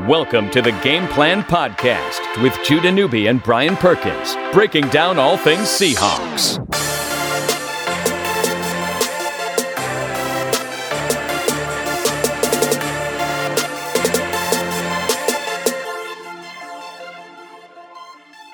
Welcome 0.00 0.50
to 0.50 0.60
the 0.60 0.72
Game 0.82 1.06
Plan 1.06 1.44
Podcast 1.44 2.42
with 2.42 2.58
Judah 2.64 2.90
Newby 2.90 3.28
and 3.28 3.40
Brian 3.40 3.76
Perkins, 3.76 4.34
breaking 4.52 4.88
down 4.88 5.20
all 5.20 5.36
things 5.36 5.68
Seahawks. 5.68 6.58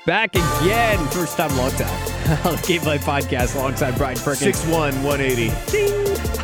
Back 0.05 0.34
again, 0.34 0.98
first 1.09 1.38
time, 1.38 1.57
long 1.57 1.70
time. 1.70 1.88
on 2.45 2.57
the 2.57 2.65
Game 2.69 2.83
Play 2.83 2.98
Podcast 2.98 3.57
alongside 3.57 3.97
Brian 3.97 4.19
Perkins. 4.19 4.62
6'1", 4.62 5.02
180. 5.02 5.51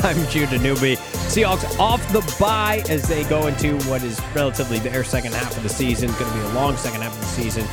I'm 0.03 0.31
Judah 0.31 0.59
Newby. 0.59 0.97
Seahawks 0.97 1.79
off 1.79 1.96
the 2.13 2.37
bye 2.39 2.83
as 2.89 3.09
they 3.09 3.25
go 3.25 3.47
into 3.47 3.77
what 3.89 4.03
is 4.03 4.21
relatively 4.35 4.79
their 4.79 5.05
second 5.05 5.35
half 5.35 5.57
of 5.57 5.63
the 5.63 5.69
season. 5.69 6.09
Going 6.13 6.31
to 6.31 6.39
be 6.39 6.41
a 6.41 6.55
long 6.55 6.77
second 6.77 7.03
half 7.03 7.13
of 7.13 7.21
the 7.21 7.27
season, 7.27 7.67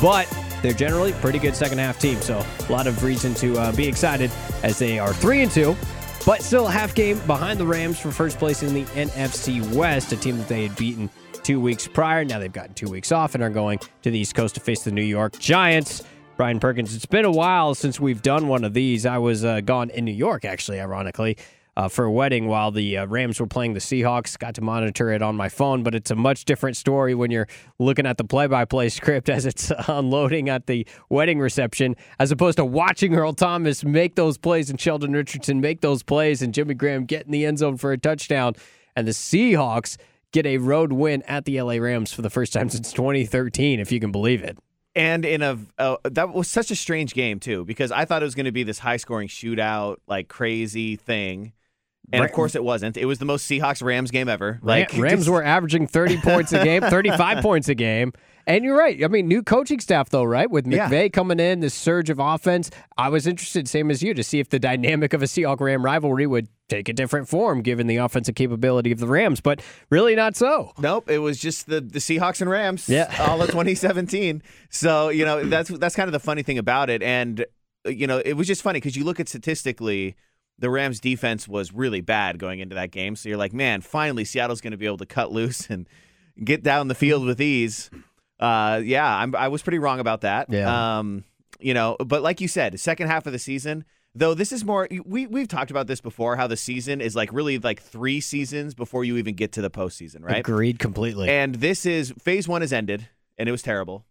but 0.00 0.28
they're 0.62 0.72
generally 0.72 1.12
pretty 1.14 1.38
good 1.38 1.56
second 1.56 1.78
half 1.78 1.98
team. 1.98 2.20
So 2.20 2.44
a 2.68 2.72
lot 2.72 2.86
of 2.86 3.02
reason 3.02 3.34
to 3.34 3.58
uh, 3.58 3.72
be 3.72 3.86
excited 3.86 4.30
as 4.62 4.78
they 4.78 4.98
are 4.98 5.12
three 5.12 5.42
and 5.42 5.50
two, 5.50 5.76
but 6.24 6.42
still 6.42 6.68
a 6.68 6.70
half 6.70 6.94
game 6.94 7.18
behind 7.26 7.58
the 7.58 7.66
Rams 7.66 7.98
for 7.98 8.12
first 8.12 8.38
place 8.38 8.62
in 8.62 8.72
the 8.72 8.84
NFC 8.84 9.74
West, 9.74 10.12
a 10.12 10.16
team 10.16 10.38
that 10.38 10.48
they 10.48 10.66
had 10.66 10.76
beaten 10.76 11.10
two 11.42 11.60
weeks 11.60 11.88
prior. 11.88 12.24
Now 12.24 12.38
they've 12.38 12.52
gotten 12.52 12.74
two 12.74 12.88
weeks 12.88 13.10
off 13.10 13.34
and 13.34 13.42
are 13.42 13.50
going 13.50 13.80
to 14.02 14.10
the 14.10 14.18
East 14.18 14.34
Coast 14.34 14.54
to 14.54 14.60
face 14.60 14.84
the 14.84 14.92
New 14.92 15.02
York 15.02 15.38
Giants. 15.38 16.04
Brian 16.36 16.60
Perkins, 16.60 16.94
it's 16.94 17.06
been 17.06 17.24
a 17.24 17.30
while 17.30 17.74
since 17.74 18.00
we've 18.00 18.22
done 18.22 18.48
one 18.48 18.64
of 18.64 18.72
these. 18.72 19.04
I 19.04 19.18
was 19.18 19.44
uh, 19.44 19.60
gone 19.60 19.90
in 19.90 20.04
New 20.04 20.12
York, 20.12 20.44
actually, 20.44 20.80
ironically, 20.80 21.36
uh, 21.76 21.88
for 21.88 22.04
a 22.04 22.12
wedding 22.12 22.46
while 22.48 22.70
the 22.70 22.98
uh, 22.98 23.06
Rams 23.06 23.40
were 23.40 23.46
playing 23.46 23.74
the 23.74 23.80
Seahawks. 23.80 24.38
Got 24.38 24.54
to 24.56 24.60
monitor 24.60 25.10
it 25.10 25.22
on 25.22 25.36
my 25.36 25.48
phone, 25.48 25.82
but 25.82 25.94
it's 25.94 26.10
a 26.10 26.14
much 26.14 26.44
different 26.44 26.76
story 26.76 27.14
when 27.14 27.30
you're 27.30 27.48
looking 27.78 28.06
at 28.06 28.18
the 28.18 28.24
play 28.24 28.46
by 28.46 28.64
play 28.64 28.88
script 28.88 29.28
as 29.30 29.46
it's 29.46 29.72
unloading 29.88 30.48
at 30.48 30.66
the 30.66 30.86
wedding 31.08 31.38
reception, 31.38 31.96
as 32.18 32.30
opposed 32.30 32.58
to 32.58 32.64
watching 32.64 33.14
Earl 33.14 33.32
Thomas 33.32 33.84
make 33.84 34.14
those 34.14 34.38
plays 34.38 34.70
and 34.70 34.80
Sheldon 34.80 35.12
Richardson 35.12 35.60
make 35.60 35.80
those 35.80 36.02
plays 36.02 36.42
and 36.42 36.52
Jimmy 36.52 36.74
Graham 36.74 37.04
get 37.04 37.26
in 37.26 37.32
the 37.32 37.46
end 37.46 37.58
zone 37.58 37.76
for 37.76 37.92
a 37.92 37.98
touchdown. 37.98 38.54
And 38.94 39.06
the 39.06 39.12
Seahawks 39.12 39.96
get 40.32 40.44
a 40.46 40.58
road 40.58 40.92
win 40.92 41.22
at 41.22 41.44
the 41.44 41.60
LA 41.60 41.74
Rams 41.74 42.12
for 42.12 42.22
the 42.22 42.30
first 42.30 42.52
time 42.52 42.68
since 42.68 42.92
2013, 42.92 43.80
if 43.80 43.92
you 43.92 44.00
can 44.00 44.12
believe 44.12 44.42
it. 44.42 44.58
And 44.94 45.24
in 45.24 45.40
a 45.40 45.58
uh, 45.78 45.96
that 46.04 46.34
was 46.34 46.48
such 46.48 46.70
a 46.70 46.76
strange 46.76 47.14
game 47.14 47.40
too 47.40 47.64
because 47.64 47.90
I 47.90 48.04
thought 48.04 48.20
it 48.20 48.26
was 48.26 48.34
going 48.34 48.44
to 48.44 48.52
be 48.52 48.62
this 48.62 48.78
high 48.78 48.98
scoring 48.98 49.28
shootout 49.28 49.96
like 50.06 50.28
crazy 50.28 50.96
thing. 50.96 51.54
And 52.12 52.24
of 52.24 52.32
course, 52.32 52.54
it 52.54 52.64
wasn't. 52.64 52.96
It 52.96 53.06
was 53.06 53.18
the 53.18 53.24
most 53.24 53.48
Seahawks 53.48 53.82
Rams 53.82 54.10
game 54.10 54.28
ever. 54.28 54.58
Like 54.62 54.92
Rams 54.96 55.20
just... 55.20 55.30
were 55.30 55.42
averaging 55.42 55.86
thirty 55.86 56.18
points 56.18 56.52
a 56.52 56.62
game, 56.62 56.82
thirty-five 56.82 57.38
points 57.42 57.68
a 57.68 57.74
game, 57.74 58.12
and 58.46 58.64
you're 58.64 58.76
right. 58.76 59.02
I 59.02 59.08
mean, 59.08 59.28
new 59.28 59.42
coaching 59.42 59.80
staff 59.80 60.10
though, 60.10 60.24
right? 60.24 60.50
With 60.50 60.66
McVay 60.66 61.04
yeah. 61.04 61.08
coming 61.08 61.40
in, 61.40 61.60
this 61.60 61.74
surge 61.74 62.10
of 62.10 62.18
offense. 62.18 62.70
I 62.98 63.08
was 63.08 63.26
interested, 63.26 63.68
same 63.68 63.90
as 63.90 64.02
you, 64.02 64.14
to 64.14 64.22
see 64.22 64.40
if 64.40 64.48
the 64.48 64.58
dynamic 64.58 65.12
of 65.12 65.22
a 65.22 65.26
Seahawks 65.26 65.60
Ram 65.60 65.84
rivalry 65.84 66.26
would 66.26 66.48
take 66.68 66.88
a 66.88 66.92
different 66.92 67.28
form 67.28 67.62
given 67.62 67.86
the 67.86 67.96
offensive 67.96 68.34
capability 68.34 68.92
of 68.92 68.98
the 68.98 69.06
Rams, 69.06 69.40
but 69.40 69.62
really 69.90 70.14
not 70.14 70.36
so. 70.36 70.72
Nope, 70.78 71.08
it 71.10 71.18
was 71.18 71.38
just 71.38 71.66
the 71.66 71.80
the 71.80 71.98
Seahawks 71.98 72.40
and 72.40 72.50
Rams. 72.50 72.88
Yeah. 72.88 73.14
all 73.20 73.40
of 73.40 73.48
2017. 73.48 74.42
So 74.70 75.08
you 75.08 75.24
know 75.24 75.44
that's 75.44 75.70
that's 75.70 75.94
kind 75.94 76.08
of 76.08 76.12
the 76.12 76.20
funny 76.20 76.42
thing 76.42 76.58
about 76.58 76.90
it, 76.90 77.02
and 77.02 77.46
you 77.86 78.06
know 78.06 78.18
it 78.18 78.34
was 78.34 78.46
just 78.46 78.62
funny 78.62 78.78
because 78.78 78.96
you 78.96 79.04
look 79.04 79.20
at 79.20 79.28
statistically 79.28 80.16
the 80.62 80.70
Rams 80.70 81.00
defense 81.00 81.48
was 81.48 81.72
really 81.72 82.00
bad 82.00 82.38
going 82.38 82.60
into 82.60 82.76
that 82.76 82.92
game. 82.92 83.16
So 83.16 83.28
you're 83.28 83.36
like, 83.36 83.52
man, 83.52 83.80
finally 83.80 84.24
Seattle's 84.24 84.60
going 84.60 84.70
to 84.70 84.76
be 84.76 84.86
able 84.86 84.98
to 84.98 85.06
cut 85.06 85.32
loose 85.32 85.68
and 85.68 85.88
get 86.42 86.62
down 86.62 86.86
the 86.86 86.94
field 86.94 87.26
with 87.26 87.40
ease. 87.40 87.90
Uh, 88.38 88.80
yeah, 88.82 89.04
I'm, 89.04 89.34
i 89.34 89.48
was 89.48 89.60
pretty 89.60 89.80
wrong 89.80 89.98
about 89.98 90.20
that. 90.20 90.46
Yeah. 90.50 90.98
Um, 90.98 91.24
you 91.58 91.74
know, 91.74 91.96
but 91.98 92.22
like 92.22 92.40
you 92.40 92.46
said, 92.46 92.78
second 92.78 93.08
half 93.08 93.26
of 93.26 93.32
the 93.32 93.40
season, 93.40 93.84
though 94.14 94.34
this 94.34 94.52
is 94.52 94.64
more 94.64 94.88
we 95.04 95.26
we've 95.26 95.48
talked 95.48 95.72
about 95.72 95.88
this 95.88 96.00
before 96.00 96.36
how 96.36 96.46
the 96.46 96.56
season 96.56 97.00
is 97.00 97.16
like 97.16 97.32
really 97.32 97.58
like 97.58 97.82
three 97.82 98.20
seasons 98.20 98.74
before 98.74 99.04
you 99.04 99.16
even 99.16 99.34
get 99.34 99.50
to 99.52 99.62
the 99.62 99.70
postseason, 99.70 100.24
right? 100.24 100.38
Agreed 100.38 100.78
completely. 100.78 101.28
And 101.28 101.56
this 101.56 101.84
is 101.86 102.12
phase 102.20 102.46
one 102.46 102.60
has 102.60 102.72
ended 102.72 103.08
and 103.36 103.48
it 103.48 103.52
was 103.52 103.62
terrible. 103.62 104.04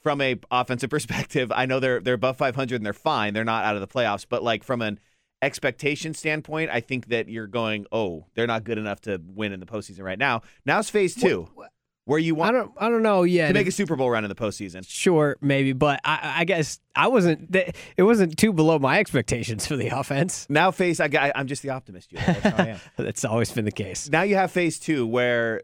From 0.00 0.22
a 0.22 0.36
offensive 0.50 0.88
perspective, 0.90 1.52
I 1.54 1.66
know 1.66 1.78
they're 1.78 2.00
they're 2.00 2.14
above 2.14 2.38
500 2.38 2.76
and 2.76 2.86
they're 2.86 2.92
fine. 2.94 3.34
They're 3.34 3.44
not 3.44 3.64
out 3.64 3.74
of 3.74 3.82
the 3.82 3.88
playoffs, 3.88 4.24
but 4.26 4.42
like 4.42 4.64
from 4.64 4.80
an 4.80 4.98
expectation 5.42 6.14
standpoint, 6.14 6.70
I 6.70 6.80
think 6.80 7.06
that 7.06 7.28
you're 7.28 7.46
going, 7.46 7.86
oh, 7.92 8.26
they're 8.34 8.46
not 8.46 8.64
good 8.64 8.78
enough 8.78 9.00
to 9.02 9.20
win 9.24 9.52
in 9.52 9.60
the 9.60 9.66
postseason 9.66 10.02
right 10.02 10.18
now. 10.18 10.42
Now's 10.64 10.90
phase 10.90 11.14
two. 11.14 11.48
What, 11.54 11.70
where 12.06 12.18
you 12.18 12.34
want 12.34 12.56
I 12.56 12.58
don't 12.58 12.72
I 12.78 12.88
don't 12.88 13.02
know 13.02 13.22
yet 13.22 13.48
to 13.48 13.54
make 13.54 13.68
a 13.68 13.72
Super 13.72 13.94
Bowl 13.94 14.10
run 14.10 14.24
in 14.24 14.28
the 14.28 14.34
postseason. 14.34 14.84
Sure, 14.88 15.36
maybe, 15.40 15.72
but 15.72 16.00
I, 16.04 16.36
I 16.38 16.44
guess 16.44 16.80
I 16.96 17.06
wasn't. 17.06 17.54
It 17.54 18.02
wasn't 18.02 18.36
too 18.36 18.52
below 18.52 18.78
my 18.78 18.98
expectations 18.98 19.66
for 19.66 19.76
the 19.76 19.88
offense. 19.88 20.46
Now, 20.48 20.72
phase 20.72 20.98
I, 20.98 21.30
I'm 21.34 21.46
just 21.46 21.62
the 21.62 21.70
optimist. 21.70 22.12
You. 22.12 22.18
That's, 22.18 22.80
That's 22.96 23.24
always 23.24 23.52
been 23.52 23.64
the 23.64 23.70
case. 23.70 24.08
Now 24.08 24.22
you 24.22 24.34
have 24.34 24.50
phase 24.50 24.78
two, 24.80 25.06
where 25.06 25.62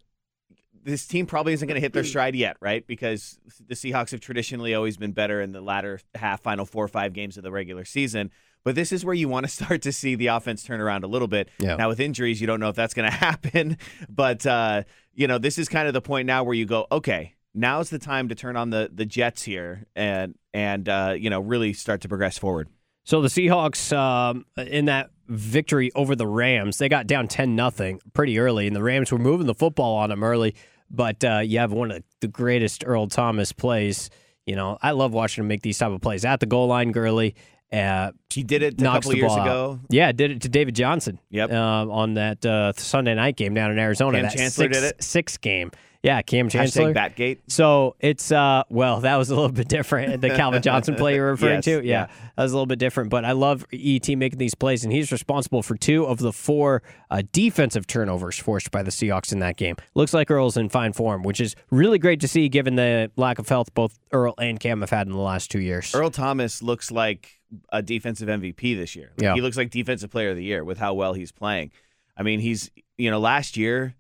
this 0.85 1.05
team 1.05 1.27
probably 1.27 1.53
isn't 1.53 1.67
going 1.67 1.75
to 1.75 1.81
hit 1.81 1.93
their 1.93 2.05
stride 2.05 2.37
yet, 2.37 2.57
right? 2.61 2.87
Because 2.87 3.41
the 3.67 3.75
Seahawks 3.75 4.13
have 4.13 4.21
traditionally 4.21 4.73
always 4.73 4.97
been 4.97 5.13
better 5.13 5.41
in 5.41 5.51
the 5.51 5.61
latter 5.61 5.99
half, 6.15 6.43
final 6.43 6.65
four 6.65 6.85
or 6.85 6.89
five 6.89 7.13
games 7.13 7.37
of 7.37 7.43
the 7.43 7.51
regular 7.51 7.85
season. 7.85 8.31
But 8.67 8.75
this 8.75 8.91
is 8.91 9.05
where 9.05 9.15
you 9.15 9.29
want 9.29 9.47
to 9.47 9.53
start 9.65 9.83
to 9.83 9.93
see 9.93 10.17
the 10.17 10.27
offense 10.27 10.65
turn 10.65 10.81
around 10.81 11.05
a 11.05 11.07
little 11.07 11.29
bit. 11.29 11.49
Yeah. 11.61 11.77
Now, 11.77 11.89
with 11.89 12.01
injuries, 12.01 12.41
you 12.41 12.49
don't 12.49 12.59
know 12.59 12.69
if 12.69 12.75
that's 12.75 12.95
going 12.95 13.09
to 13.11 13.17
happen. 13.17 13.79
But, 14.09 14.45
uh, 14.45 14.83
you 15.15 15.29
know, 15.29 15.39
this 15.39 15.57
is 15.57 15.69
kind 15.69 15.87
of 15.87 15.95
the 15.95 16.01
point 16.03 16.27
now 16.27 16.43
where 16.43 16.55
you 16.55 16.67
go, 16.67 16.89
okay, 16.91 17.37
now's 17.55 17.91
the 17.91 18.01
time 18.01 18.29
to 18.29 18.35
turn 18.35 18.57
on 18.57 18.71
the, 18.71 18.91
the 18.93 19.07
Jets 19.07 19.45
here 19.45 19.87
and, 19.95 20.35
and 20.53 20.89
uh, 20.89 21.15
you 21.17 21.31
know, 21.31 21.39
really 21.39 21.75
start 21.75 22.01
to 22.01 22.09
progress 22.09 22.39
forward. 22.39 22.69
So 23.05 23.23
the 23.23 23.29
Seahawks, 23.29 23.97
um, 23.97 24.47
in 24.57 24.87
that 24.87 25.11
victory 25.29 25.93
over 25.95 26.17
the 26.17 26.27
Rams, 26.27 26.79
they 26.79 26.89
got 26.89 27.07
down 27.07 27.29
10 27.29 27.55
nothing 27.55 28.01
pretty 28.15 28.37
early, 28.41 28.67
and 28.67 28.75
the 28.75 28.83
Rams 28.83 29.13
were 29.13 29.19
moving 29.19 29.47
the 29.47 29.55
football 29.55 29.95
on 29.95 30.11
them 30.11 30.25
early. 30.25 30.57
But 30.91 31.23
uh, 31.23 31.39
you 31.39 31.61
have 31.61 31.71
one 31.71 31.93
of 31.93 32.03
the 32.21 32.27
greatest 32.27 32.83
Earl 32.85 33.07
Thomas 33.07 33.53
plays. 33.53 34.11
You 34.45 34.57
know, 34.57 34.77
I 34.83 34.91
love 34.91 35.13
watching 35.13 35.43
him 35.43 35.49
make 35.49 35.63
these 35.63 35.79
type 35.79 35.93
of 35.93 36.01
plays 36.01 36.25
at 36.25 36.41
the 36.41 36.47
goal 36.47 36.67
line, 36.67 36.91
Gurley, 36.91 37.37
uh, 37.73 38.13
he 38.31 38.43
did 38.43 38.63
it 38.63 38.81
a 38.81 38.85
couple 38.85 39.15
years 39.15 39.33
ago. 39.33 39.81
Yeah, 39.89 40.13
did 40.13 40.31
it 40.31 40.43
to 40.43 40.49
David 40.49 40.75
Johnson. 40.75 41.19
Yep. 41.31 41.51
Uh, 41.51 41.91
on 41.91 42.15
that 42.15 42.45
uh, 42.45 42.73
Sunday 42.77 43.15
night 43.15 43.37
game 43.37 43.55
down 43.55 43.71
in 43.71 43.79
Arizona. 43.79 44.19
Cam 44.19 44.23
that 44.23 44.37
Chancellor 44.37 44.65
six, 44.67 44.77
did 44.79 44.85
it. 44.85 45.03
Six 45.03 45.37
game. 45.39 45.71
Yeah, 46.07 46.23
Cam 46.23 46.49
Chancellor. 46.49 46.95
Hashtag 46.95 47.17
Batgate. 47.17 47.39
So 47.49 47.97
it's 47.99 48.31
uh 48.31 48.63
well, 48.69 49.01
that 49.01 49.17
was 49.17 49.31
a 49.31 49.35
little 49.35 49.51
bit 49.53 49.67
different. 49.67 50.21
The 50.21 50.31
Calvin 50.31 50.63
Johnson 50.63 50.95
play 50.95 51.17
you're 51.17 51.31
referring 51.31 51.57
yes, 51.57 51.65
to, 51.65 51.85
yeah, 51.85 52.03
yeah, 52.03 52.07
that 52.37 52.43
was 52.45 52.53
a 52.53 52.55
little 52.55 52.67
bit 52.67 52.79
different. 52.79 53.11
But 53.11 53.25
I 53.25 53.33
love 53.33 53.67
ET 53.73 54.09
making 54.09 54.39
these 54.39 54.55
plays, 54.55 54.85
and 54.85 54.93
he's 54.93 55.11
responsible 55.11 55.65
for 55.65 55.75
two 55.77 56.07
of 56.07 56.19
the 56.19 56.33
four 56.33 56.85
uh, 57.11 57.23
defensive 57.33 57.89
turnovers 57.89 58.39
forced 58.39 58.71
by 58.71 58.85
the 58.85 58.93
Seahawks 58.93 59.33
in 59.33 59.41
that 59.41 59.57
game. 59.57 59.75
Looks 59.95 60.15
like 60.15 60.31
Earl's 60.31 60.57
in 60.57 60.69
fine 60.69 60.93
form, 60.93 61.25
which 61.25 61.41
is 61.41 61.57
really 61.71 61.99
great 61.99 62.21
to 62.21 62.29
see 62.29 62.49
given 62.49 62.77
the 62.77 63.11
lack 63.17 63.41
of 63.41 63.49
health 63.49 63.75
both 63.75 63.99
Earl 64.13 64.35
and 64.39 64.61
Cam 64.61 64.83
have 64.83 64.91
had 64.91 65.09
in 65.09 65.13
the 65.13 65.19
last 65.19 65.51
two 65.51 65.61
years. 65.61 65.93
Earl 65.93 66.11
Thomas 66.11 66.63
looks 66.63 66.93
like 66.93 67.36
a 67.71 67.83
defensive 67.83 68.29
MVP 68.29 68.77
this 68.77 68.97
year. 68.97 69.13
Like, 69.17 69.23
yeah. 69.23 69.35
he 69.35 69.41
looks 69.41 69.57
like 69.57 69.71
defensive 69.71 70.11
player 70.11 70.31
of 70.31 70.37
the 70.37 70.45
year 70.45 70.65
with 70.65 70.79
how 70.79 70.95
well 70.95 71.13
he's 71.15 71.33
playing. 71.33 71.71
I 72.17 72.23
mean, 72.23 72.41
he's 72.41 72.71
you 72.99 73.11
know 73.11 73.19
last 73.21 73.57
year 73.57 73.95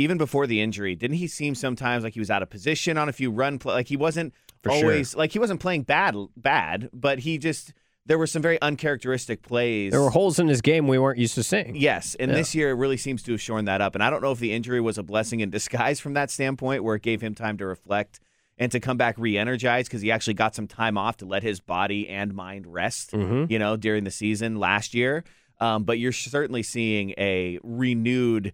even 0.00 0.16
before 0.16 0.46
the 0.46 0.60
injury, 0.62 0.94
didn't 0.94 1.18
he 1.18 1.26
seem 1.26 1.54
sometimes 1.54 2.02
like 2.04 2.14
he 2.14 2.20
was 2.20 2.30
out 2.30 2.42
of 2.42 2.48
position 2.48 2.96
on 2.96 3.08
a 3.08 3.12
few 3.12 3.30
run 3.30 3.58
play? 3.58 3.74
Like 3.74 3.88
he 3.88 3.96
wasn't 3.98 4.32
For 4.62 4.72
always 4.72 5.10
sure. 5.10 5.18
like 5.18 5.32
he 5.32 5.38
wasn't 5.38 5.60
playing 5.60 5.82
bad, 5.82 6.16
bad, 6.36 6.88
but 6.92 7.18
he 7.20 7.36
just 7.38 7.74
there 8.06 8.18
were 8.18 8.26
some 8.26 8.40
very 8.42 8.60
uncharacteristic 8.62 9.42
plays. 9.42 9.92
There 9.92 10.00
were 10.00 10.10
holes 10.10 10.38
in 10.38 10.48
his 10.48 10.62
game 10.62 10.88
we 10.88 10.98
weren't 10.98 11.18
used 11.18 11.34
to 11.34 11.42
seeing. 11.42 11.76
Yes, 11.76 12.16
and 12.18 12.30
Yeah. 12.30 12.36
this 12.38 12.54
year 12.54 12.70
it 12.70 12.74
really 12.74 12.96
seems 12.96 13.22
to 13.24 13.32
have 13.32 13.40
shorn 13.42 13.66
that 13.66 13.80
up. 13.82 13.94
And 13.94 14.02
I 14.02 14.08
don't 14.10 14.22
know 14.22 14.32
if 14.32 14.38
the 14.38 14.52
injury 14.52 14.80
was 14.80 14.96
a 14.96 15.02
blessing 15.02 15.40
in 15.40 15.50
disguise 15.50 16.00
from 16.00 16.14
that 16.14 16.30
standpoint, 16.30 16.82
where 16.82 16.96
it 16.96 17.02
gave 17.02 17.20
him 17.20 17.34
time 17.34 17.58
to 17.58 17.66
reflect 17.66 18.20
and 18.60 18.70
to 18.70 18.78
come 18.78 18.98
back 18.98 19.16
re-energized 19.18 19.88
because 19.88 20.02
he 20.02 20.12
actually 20.12 20.34
got 20.34 20.54
some 20.54 20.68
time 20.68 20.96
off 20.98 21.16
to 21.16 21.24
let 21.26 21.42
his 21.42 21.58
body 21.58 22.08
and 22.08 22.34
mind 22.34 22.66
rest. 22.66 23.10
Mhm. 23.12 23.50
You 23.50 23.58
know, 23.58 23.76
during 23.76 24.04
the 24.04 24.10
season 24.10 24.56
last 24.56 24.94
year. 24.94 25.24
Um, 25.58 25.84
but 25.84 25.98
you're 25.98 26.12
certainly 26.12 26.62
seeing 26.62 27.10
a 27.18 27.58
renewed 27.62 28.52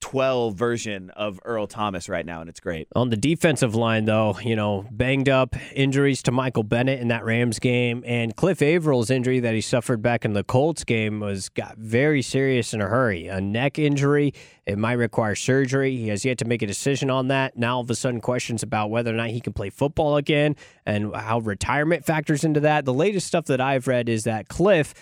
2012 0.00 0.54
version 0.54 1.10
of 1.10 1.40
Earl 1.44 1.66
Thomas 1.66 2.08
right 2.08 2.24
now, 2.24 2.40
and 2.40 2.48
it's 2.48 2.60
great. 2.60 2.88
On 2.94 3.10
the 3.10 3.16
defensive 3.16 3.74
line, 3.74 4.04
though, 4.04 4.38
you 4.40 4.56
know, 4.56 4.86
banged 4.90 5.28
up 5.28 5.54
injuries 5.74 6.22
to 6.24 6.32
Michael 6.32 6.62
Bennett 6.62 7.00
in 7.00 7.08
that 7.08 7.24
Rams 7.24 7.58
game, 7.58 8.02
and 8.06 8.34
Cliff 8.34 8.62
Avril's 8.62 9.10
injury 9.10 9.40
that 9.40 9.54
he 9.54 9.60
suffered 9.60 10.00
back 10.02 10.24
in 10.24 10.32
the 10.32 10.44
Colts 10.44 10.84
game 10.84 11.20
was 11.20 11.48
got 11.48 11.76
very 11.76 12.22
serious 12.22 12.72
in 12.72 12.80
a 12.80 12.86
hurry. 12.86 13.26
A 13.26 13.40
neck 13.40 13.78
injury, 13.78 14.32
it 14.66 14.78
might 14.78 14.94
require 14.94 15.34
surgery. 15.34 15.96
He 15.96 16.08
has 16.08 16.24
yet 16.24 16.38
to 16.38 16.44
make 16.44 16.62
a 16.62 16.66
decision 16.66 17.10
on 17.10 17.28
that. 17.28 17.56
Now, 17.56 17.76
all 17.76 17.82
of 17.82 17.90
a 17.90 17.94
sudden, 17.94 18.20
questions 18.20 18.62
about 18.62 18.90
whether 18.90 19.12
or 19.12 19.16
not 19.16 19.28
he 19.28 19.40
can 19.40 19.52
play 19.52 19.70
football 19.70 20.16
again 20.16 20.56
and 20.86 21.14
how 21.14 21.40
retirement 21.40 22.04
factors 22.04 22.44
into 22.44 22.60
that. 22.60 22.84
The 22.84 22.94
latest 22.94 23.26
stuff 23.26 23.46
that 23.46 23.60
I've 23.60 23.86
read 23.86 24.08
is 24.08 24.24
that 24.24 24.48
Cliff 24.48 24.94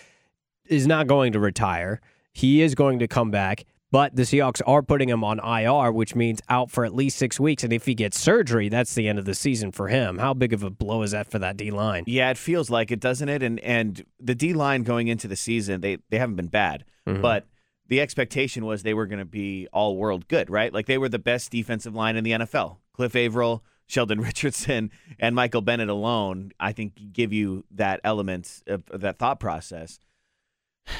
is 0.66 0.86
not 0.86 1.06
going 1.06 1.32
to 1.32 1.40
retire. 1.40 2.00
He 2.32 2.60
is 2.60 2.74
going 2.74 2.98
to 2.98 3.08
come 3.08 3.30
back, 3.30 3.64
But 3.92 4.16
the 4.16 4.22
Seahawks 4.22 4.60
are 4.66 4.82
putting 4.82 5.08
him 5.08 5.22
on 5.22 5.38
IR, 5.38 5.92
which 5.92 6.14
means 6.16 6.40
out 6.48 6.70
for 6.72 6.84
at 6.84 6.94
least 6.94 7.16
six 7.18 7.38
weeks. 7.38 7.62
And 7.62 7.72
if 7.72 7.86
he 7.86 7.94
gets 7.94 8.18
surgery, 8.18 8.68
that's 8.68 8.94
the 8.94 9.06
end 9.08 9.18
of 9.18 9.24
the 9.26 9.34
season 9.34 9.70
for 9.70 9.86
him. 9.88 10.18
How 10.18 10.34
big 10.34 10.52
of 10.52 10.62
a 10.64 10.70
blow 10.70 11.02
is 11.02 11.12
that 11.12 11.28
for 11.30 11.38
that 11.38 11.56
D 11.56 11.70
line? 11.70 12.02
Yeah, 12.06 12.30
it 12.30 12.36
feels 12.38 12.68
like 12.68 12.90
it, 12.90 12.98
doesn't 13.00 13.28
it? 13.28 13.42
And 13.42 13.60
and 13.60 14.04
the 14.20 14.34
D 14.34 14.52
line 14.54 14.82
going 14.82 15.06
into 15.08 15.28
the 15.28 15.36
season, 15.36 15.80
they 15.82 15.98
they 16.10 16.18
haven't 16.18 16.36
been 16.36 16.48
bad, 16.48 16.84
Mhm. 17.06 17.22
but 17.22 17.46
the 17.88 18.00
expectation 18.00 18.64
was 18.66 18.82
they 18.82 18.94
were 18.94 19.06
going 19.06 19.20
to 19.20 19.24
be 19.24 19.68
all 19.72 19.96
world 19.96 20.26
good, 20.26 20.50
right? 20.50 20.72
Like 20.74 20.86
they 20.86 20.98
were 20.98 21.08
the 21.08 21.20
best 21.20 21.52
defensive 21.52 21.94
line 21.94 22.16
in 22.16 22.24
the 22.24 22.32
NFL. 22.32 22.78
Cliff 22.92 23.14
Avril, 23.14 23.62
Sheldon 23.86 24.20
Richardson, 24.30 24.90
and 25.20 25.36
Michael 25.36 25.60
Bennett 25.60 25.88
alone, 25.88 26.50
I 26.58 26.72
think, 26.72 27.12
give 27.12 27.32
you 27.32 27.64
that 27.70 28.00
element 28.02 28.64
of 28.66 28.82
that 28.92 29.20
thought 29.20 29.38
process. 29.38 30.00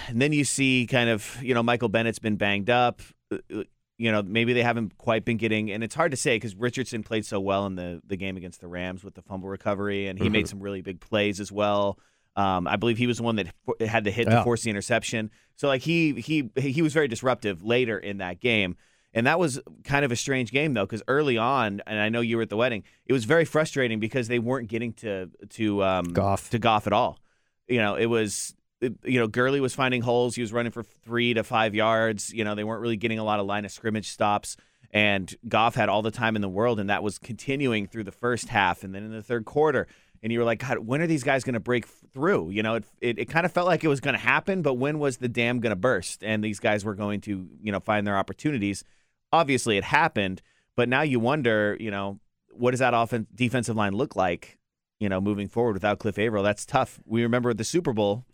And 0.08 0.20
then 0.20 0.32
you 0.32 0.44
see 0.44 0.86
kind 0.90 1.08
of, 1.10 1.36
you 1.42 1.54
know, 1.54 1.62
Michael 1.62 1.88
Bennett's 1.88 2.18
been 2.18 2.36
banged 2.36 2.70
up. 2.70 3.02
Uh, 3.30 3.38
uh, 3.54 3.62
You 3.98 4.12
know, 4.12 4.22
maybe 4.22 4.52
they 4.52 4.62
haven't 4.62 4.98
quite 4.98 5.24
been 5.24 5.38
getting, 5.38 5.70
and 5.70 5.82
it's 5.82 5.94
hard 5.94 6.10
to 6.10 6.16
say 6.18 6.36
because 6.36 6.54
Richardson 6.54 7.02
played 7.02 7.24
so 7.24 7.40
well 7.40 7.64
in 7.66 7.76
the, 7.76 8.02
the 8.06 8.16
game 8.16 8.36
against 8.36 8.60
the 8.60 8.68
Rams 8.68 9.02
with 9.02 9.14
the 9.14 9.22
fumble 9.22 9.48
recovery, 9.48 10.06
and 10.08 10.18
he 10.18 10.28
made 10.28 10.46
some 10.48 10.60
really 10.60 10.82
big 10.82 11.00
plays 11.00 11.40
as 11.40 11.50
well. 11.50 11.98
Um, 12.36 12.68
I 12.68 12.76
believe 12.76 12.98
he 12.98 13.06
was 13.06 13.16
the 13.16 13.22
one 13.22 13.36
that 13.36 13.46
had 13.80 14.04
to 14.04 14.10
hit 14.10 14.26
Yeah. 14.28 14.36
to 14.38 14.44
force 14.44 14.62
the 14.64 14.68
interception. 14.70 15.30
So 15.56 15.68
like 15.68 15.80
he 15.80 16.12
he 16.20 16.50
he 16.56 16.82
was 16.82 16.92
very 16.92 17.08
disruptive 17.08 17.62
later 17.62 17.98
in 17.98 18.18
that 18.18 18.40
game. 18.40 18.76
And 19.14 19.26
that 19.26 19.38
was 19.38 19.58
kind 19.84 20.04
of 20.04 20.12
a 20.12 20.16
strange 20.16 20.50
game 20.52 20.74
though, 20.74 20.84
because 20.84 21.02
early 21.08 21.38
on, 21.38 21.80
and 21.86 21.98
I 21.98 22.10
know 22.10 22.20
you 22.20 22.36
were 22.36 22.42
at 22.42 22.50
the 22.50 22.56
wedding, 22.58 22.82
it 23.06 23.14
was 23.14 23.24
very 23.24 23.46
frustrating 23.46 23.98
because 23.98 24.28
they 24.28 24.38
weren't 24.38 24.68
getting 24.68 24.92
to 24.94 25.30
to 25.50 25.82
um, 25.82 26.04
Goff. 26.12 26.50
to 26.50 26.58
Goff 26.58 26.86
at 26.86 26.92
all. 26.92 27.18
You 27.66 27.78
know, 27.78 27.94
it 27.94 28.06
was 28.06 28.54
you 28.80 29.20
know 29.20 29.26
Gurley 29.26 29.60
was 29.60 29.74
finding 29.74 30.02
holes. 30.02 30.34
He 30.34 30.42
was 30.42 30.52
running 30.52 30.72
for 30.72 30.82
three 30.82 31.34
to 31.34 31.42
five 31.42 31.74
yards. 31.74 32.32
You 32.32 32.44
know, 32.44 32.54
they 32.54 32.64
weren't 32.64 32.82
really 32.82 32.96
getting 32.96 33.18
a 33.18 33.24
lot 33.24 33.40
of 33.40 33.46
line 33.46 33.64
of 33.64 33.70
scrimmage 33.70 34.08
stops. 34.08 34.56
And 34.92 35.34
Goff 35.48 35.74
had 35.74 35.88
all 35.88 36.02
the 36.02 36.10
time 36.10 36.36
in 36.36 36.42
the 36.42 36.48
world, 36.48 36.78
and 36.78 36.88
that 36.90 37.02
was 37.02 37.18
continuing 37.18 37.86
through 37.86 38.04
the 38.04 38.12
first 38.12 38.48
half, 38.48 38.84
and 38.84 38.94
then 38.94 39.02
in 39.02 39.10
the 39.10 39.22
third 39.22 39.44
quarter. 39.44 39.88
And 40.22 40.32
you 40.32 40.38
were 40.38 40.44
like, 40.44 40.60
God, 40.60 40.78
when 40.78 41.02
are 41.02 41.06
these 41.06 41.22
guys 41.22 41.44
going 41.44 41.54
to 41.54 41.60
break 41.60 41.86
through? 41.86 42.50
You 42.50 42.62
know, 42.62 42.76
it 42.76 42.84
it, 43.00 43.18
it 43.18 43.24
kind 43.26 43.44
of 43.44 43.52
felt 43.52 43.66
like 43.66 43.84
it 43.84 43.88
was 43.88 44.00
going 44.00 44.14
to 44.14 44.20
happen, 44.20 44.62
but 44.62 44.74
when 44.74 44.98
was 44.98 45.18
the 45.18 45.28
dam 45.28 45.60
going 45.60 45.70
to 45.70 45.76
burst? 45.76 46.22
And 46.22 46.42
these 46.42 46.60
guys 46.60 46.84
were 46.84 46.94
going 46.94 47.20
to, 47.22 47.48
you 47.62 47.72
know, 47.72 47.80
find 47.80 48.06
their 48.06 48.16
opportunities. 48.16 48.84
Obviously, 49.32 49.76
it 49.76 49.84
happened, 49.84 50.40
but 50.76 50.88
now 50.88 51.02
you 51.02 51.20
wonder, 51.20 51.76
you 51.80 51.90
know, 51.90 52.20
what 52.50 52.70
does 52.70 52.80
that 52.80 52.94
offen- 52.94 53.26
defensive 53.34 53.76
line 53.76 53.92
look 53.92 54.16
like, 54.16 54.58
you 54.98 55.08
know, 55.08 55.20
moving 55.20 55.48
forward 55.48 55.74
without 55.74 55.98
Cliff 55.98 56.18
Avril? 56.18 56.42
That's 56.42 56.64
tough. 56.64 57.00
We 57.04 57.22
remember 57.22 57.52
the 57.52 57.64
Super 57.64 57.92
Bowl 57.92 58.24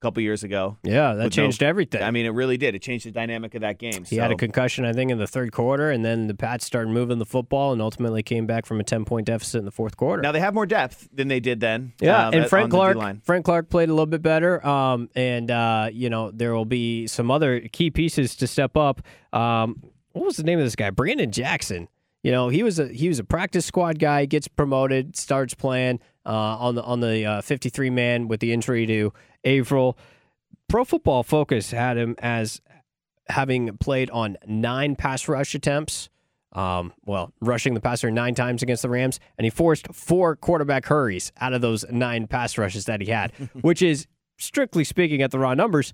couple 0.00 0.22
years 0.22 0.42
ago. 0.42 0.78
Yeah, 0.82 1.14
that 1.14 1.24
With 1.24 1.36
no- 1.36 1.42
changed 1.44 1.62
everything. 1.62 2.02
I 2.02 2.10
mean, 2.10 2.26
it 2.26 2.30
really 2.30 2.56
did. 2.56 2.74
It 2.74 2.82
changed 2.82 3.06
the 3.06 3.10
dynamic 3.10 3.54
of 3.54 3.60
that 3.60 3.78
game. 3.78 4.04
he 4.04 4.16
had 4.16 4.30
a 4.32 4.36
concussion, 4.36 4.84
I 4.84 4.92
think, 4.92 5.10
in 5.10 5.18
the 5.18 5.26
third 5.26 5.52
quarter, 5.52 5.90
and 5.90 6.04
then 6.04 6.26
the 6.26 6.34
Pats 6.34 6.64
started 6.64 6.90
moving 6.90 7.18
the 7.18 7.26
football 7.26 7.72
and 7.72 7.82
ultimately 7.82 8.22
came 8.22 8.46
back 8.46 8.64
from 8.66 8.80
a 8.80 8.84
10 8.84 9.04
point 9.04 9.26
deficit 9.26 9.58
in 9.58 9.64
the 9.64 9.70
fourth 9.70 9.96
quarter. 9.96 10.22
now 10.22 10.32
they 10.32 10.40
have 10.40 10.54
more 10.54 10.66
depth 10.66 11.08
than 11.12 11.28
they 11.28 11.40
did 11.40 11.60
then. 11.60 11.92
Yeah, 12.00 12.28
um, 12.28 12.34
and 12.34 12.48
Frank 12.48 12.70
Clark. 12.70 12.96
Frank 13.24 13.44
Clark 13.44 13.68
played 13.68 13.88
a 13.88 13.92
little 13.92 14.06
bit 14.06 14.22
better. 14.22 14.66
Um, 14.66 15.08
and 15.14 15.50
uh, 15.50 15.90
you 15.92 16.08
know 16.10 16.30
there 16.30 16.54
will 16.54 16.64
be 16.64 17.06
some 17.06 17.30
other 17.30 17.60
key 17.72 17.90
pieces 17.90 18.34
to 18.36 18.46
step 18.46 18.76
up. 18.76 19.02
Um, 19.32 19.82
what 20.12 20.24
was 20.24 20.36
the 20.36 20.42
name 20.44 20.58
of 20.58 20.64
this 20.64 20.76
guy? 20.76 20.90
Brandon 20.90 21.30
Jackson. 21.30 21.88
You 22.22 22.32
know 22.32 22.48
he 22.48 22.62
was 22.62 22.78
a 22.78 22.88
he 22.88 23.08
was 23.08 23.18
a 23.18 23.24
practice 23.24 23.64
squad 23.66 23.98
guy. 23.98 24.24
Gets 24.26 24.48
promoted, 24.48 25.16
starts 25.16 25.54
playing 25.54 26.00
uh, 26.26 26.30
on 26.58 26.74
the 26.74 26.82
on 26.82 27.00
the 27.00 27.24
uh, 27.24 27.40
53 27.40 27.88
man 27.90 28.28
with 28.28 28.40
the 28.40 28.52
injury 28.52 28.86
to 28.86 29.12
Avril. 29.44 29.96
Pro 30.68 30.84
Football 30.84 31.22
Focus 31.22 31.70
had 31.70 31.96
him 31.96 32.14
as 32.18 32.60
having 33.28 33.76
played 33.78 34.10
on 34.10 34.36
nine 34.46 34.96
pass 34.96 35.28
rush 35.28 35.54
attempts. 35.54 36.08
Um, 36.52 36.92
well, 37.04 37.32
rushing 37.40 37.74
the 37.74 37.80
passer 37.80 38.10
nine 38.10 38.34
times 38.34 38.62
against 38.62 38.82
the 38.82 38.88
Rams, 38.88 39.20
and 39.38 39.44
he 39.44 39.50
forced 39.50 39.86
four 39.92 40.34
quarterback 40.34 40.86
hurries 40.86 41.30
out 41.40 41.52
of 41.52 41.60
those 41.60 41.84
nine 41.90 42.26
pass 42.26 42.58
rushes 42.58 42.86
that 42.86 43.00
he 43.00 43.08
had, 43.08 43.30
which 43.60 43.82
is, 43.82 44.08
strictly 44.36 44.82
speaking, 44.82 45.22
at 45.22 45.30
the 45.30 45.38
raw 45.38 45.54
numbers, 45.54 45.92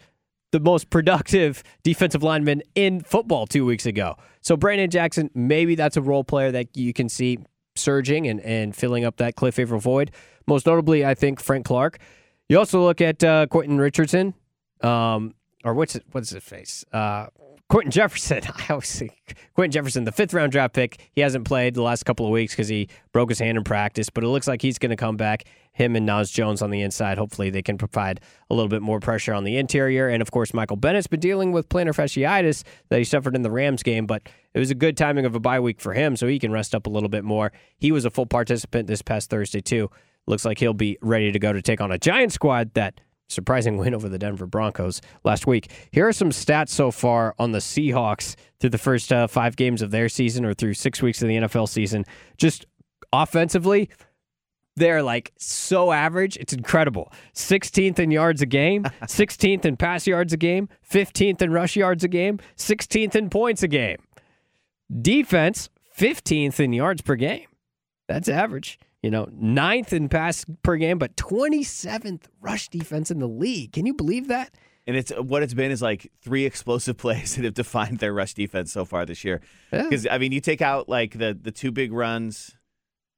the 0.52 0.60
most 0.60 0.88
productive 0.88 1.62
defensive 1.82 2.22
lineman 2.22 2.62
in 2.74 3.00
football 3.00 3.46
two 3.46 3.66
weeks 3.66 3.84
ago. 3.84 4.16
So 4.40 4.56
Brandon 4.56 4.88
Jackson, 4.88 5.30
maybe 5.34 5.74
that's 5.74 5.98
a 5.98 6.02
role 6.02 6.24
player 6.24 6.50
that 6.52 6.74
you 6.74 6.94
can 6.94 7.10
see 7.10 7.38
surging 7.74 8.26
and, 8.26 8.40
and 8.40 8.74
filling 8.74 9.04
up 9.04 9.16
that 9.18 9.36
Cliff 9.36 9.58
Avril 9.58 9.80
void. 9.80 10.10
Most 10.46 10.66
notably, 10.66 11.04
I 11.04 11.14
think 11.14 11.40
Frank 11.40 11.66
Clark. 11.66 11.98
You 12.48 12.58
also 12.58 12.82
look 12.82 13.00
at 13.00 13.22
uh, 13.24 13.46
Quentin 13.48 13.78
Richardson, 13.78 14.34
um, 14.80 15.34
or 15.64 15.74
what's 15.74 15.96
it, 15.96 16.04
what's 16.12 16.30
his 16.30 16.44
face? 16.44 16.84
Uh, 16.92 17.26
Quinton 17.68 17.90
Jefferson. 17.90 18.42
I 18.68 18.72
always 18.72 18.96
think 18.96 19.36
Quinton 19.54 19.72
Jefferson, 19.72 20.04
the 20.04 20.12
fifth 20.12 20.32
round 20.32 20.52
draft 20.52 20.72
pick. 20.74 21.10
He 21.12 21.20
hasn't 21.20 21.44
played 21.44 21.74
the 21.74 21.82
last 21.82 22.04
couple 22.04 22.24
of 22.24 22.30
weeks 22.30 22.52
because 22.52 22.68
he 22.68 22.88
broke 23.12 23.28
his 23.30 23.40
hand 23.40 23.58
in 23.58 23.64
practice, 23.64 24.10
but 24.10 24.22
it 24.22 24.28
looks 24.28 24.46
like 24.46 24.62
he's 24.62 24.78
going 24.78 24.90
to 24.90 24.96
come 24.96 25.16
back. 25.16 25.44
Him 25.72 25.96
and 25.96 26.06
Naz 26.06 26.30
Jones 26.30 26.62
on 26.62 26.70
the 26.70 26.80
inside. 26.80 27.18
Hopefully, 27.18 27.50
they 27.50 27.62
can 27.62 27.76
provide 27.76 28.20
a 28.48 28.54
little 28.54 28.68
bit 28.68 28.80
more 28.80 29.00
pressure 29.00 29.34
on 29.34 29.42
the 29.42 29.56
interior. 29.56 30.08
And 30.08 30.22
of 30.22 30.30
course, 30.30 30.54
Michael 30.54 30.76
Bennett's 30.76 31.08
been 31.08 31.20
dealing 31.20 31.50
with 31.50 31.68
plantar 31.68 31.94
fasciitis 31.94 32.62
that 32.88 32.98
he 32.98 33.04
suffered 33.04 33.34
in 33.34 33.42
the 33.42 33.50
Rams 33.50 33.82
game, 33.82 34.06
but 34.06 34.28
it 34.54 34.60
was 34.60 34.70
a 34.70 34.74
good 34.74 34.96
timing 34.96 35.26
of 35.26 35.34
a 35.34 35.40
bye 35.40 35.60
week 35.60 35.80
for 35.80 35.92
him, 35.92 36.16
so 36.16 36.28
he 36.28 36.38
can 36.38 36.52
rest 36.52 36.74
up 36.74 36.86
a 36.86 36.90
little 36.90 37.08
bit 37.08 37.24
more. 37.24 37.52
He 37.76 37.90
was 37.90 38.04
a 38.04 38.10
full 38.10 38.26
participant 38.26 38.86
this 38.86 39.02
past 39.02 39.28
Thursday 39.28 39.60
too. 39.60 39.90
Looks 40.26 40.44
like 40.44 40.58
he'll 40.58 40.74
be 40.74 40.98
ready 41.00 41.32
to 41.32 41.38
go 41.38 41.52
to 41.52 41.62
take 41.62 41.80
on 41.80 41.92
a 41.92 41.98
Giant 41.98 42.32
squad 42.32 42.74
that 42.74 43.00
surprising 43.28 43.76
win 43.78 43.94
over 43.94 44.08
the 44.08 44.18
Denver 44.18 44.46
Broncos 44.46 45.00
last 45.24 45.46
week. 45.46 45.70
Here 45.90 46.06
are 46.06 46.12
some 46.12 46.30
stats 46.30 46.70
so 46.70 46.90
far 46.90 47.34
on 47.38 47.52
the 47.52 47.58
Seahawks 47.58 48.36
through 48.60 48.70
the 48.70 48.78
first 48.78 49.12
uh, 49.12 49.26
five 49.26 49.56
games 49.56 49.82
of 49.82 49.90
their 49.90 50.08
season 50.08 50.44
or 50.44 50.54
through 50.54 50.74
six 50.74 51.02
weeks 51.02 51.22
of 51.22 51.28
the 51.28 51.36
NFL 51.36 51.68
season. 51.68 52.04
Just 52.36 52.66
offensively, 53.12 53.88
they're 54.76 55.02
like 55.02 55.32
so 55.38 55.92
average. 55.92 56.36
It's 56.36 56.52
incredible. 56.52 57.12
16th 57.34 57.98
in 57.98 58.10
yards 58.10 58.42
a 58.42 58.46
game, 58.46 58.84
16th 59.02 59.64
in 59.64 59.76
pass 59.76 60.06
yards 60.06 60.32
a 60.32 60.36
game, 60.36 60.68
15th 60.88 61.42
in 61.42 61.50
rush 61.50 61.76
yards 61.76 62.04
a 62.04 62.08
game, 62.08 62.38
16th 62.56 63.14
in 63.14 63.30
points 63.30 63.62
a 63.62 63.68
game. 63.68 63.98
Defense, 65.00 65.70
15th 65.98 66.60
in 66.60 66.72
yards 66.72 67.02
per 67.02 67.16
game. 67.16 67.46
That's 68.06 68.28
average. 68.28 68.78
You 69.06 69.12
know, 69.12 69.28
ninth 69.32 69.92
in 69.92 70.08
pass 70.08 70.44
per 70.64 70.76
game, 70.76 70.98
but 70.98 71.14
27th 71.16 72.22
rush 72.40 72.68
defense 72.68 73.10
in 73.12 73.20
the 73.20 73.28
league. 73.28 73.72
Can 73.72 73.86
you 73.86 73.94
believe 73.94 74.26
that? 74.28 74.52
And 74.84 74.96
it's 74.96 75.10
what 75.12 75.44
it's 75.44 75.54
been 75.54 75.70
is 75.70 75.80
like 75.80 76.10
three 76.22 76.44
explosive 76.50 76.96
plays 76.96 77.36
that 77.36 77.44
have 77.44 77.54
defined 77.54 77.98
their 78.00 78.12
rush 78.12 78.34
defense 78.34 78.72
so 78.72 78.84
far 78.84 79.06
this 79.06 79.22
year. 79.24 79.40
Yeah. 79.72 79.84
Because 79.84 80.08
I 80.10 80.18
mean, 80.18 80.32
you 80.32 80.40
take 80.40 80.60
out 80.60 80.88
like 80.88 81.16
the 81.18 81.38
the 81.40 81.52
two 81.52 81.70
big 81.70 81.92
runs, 81.92 82.56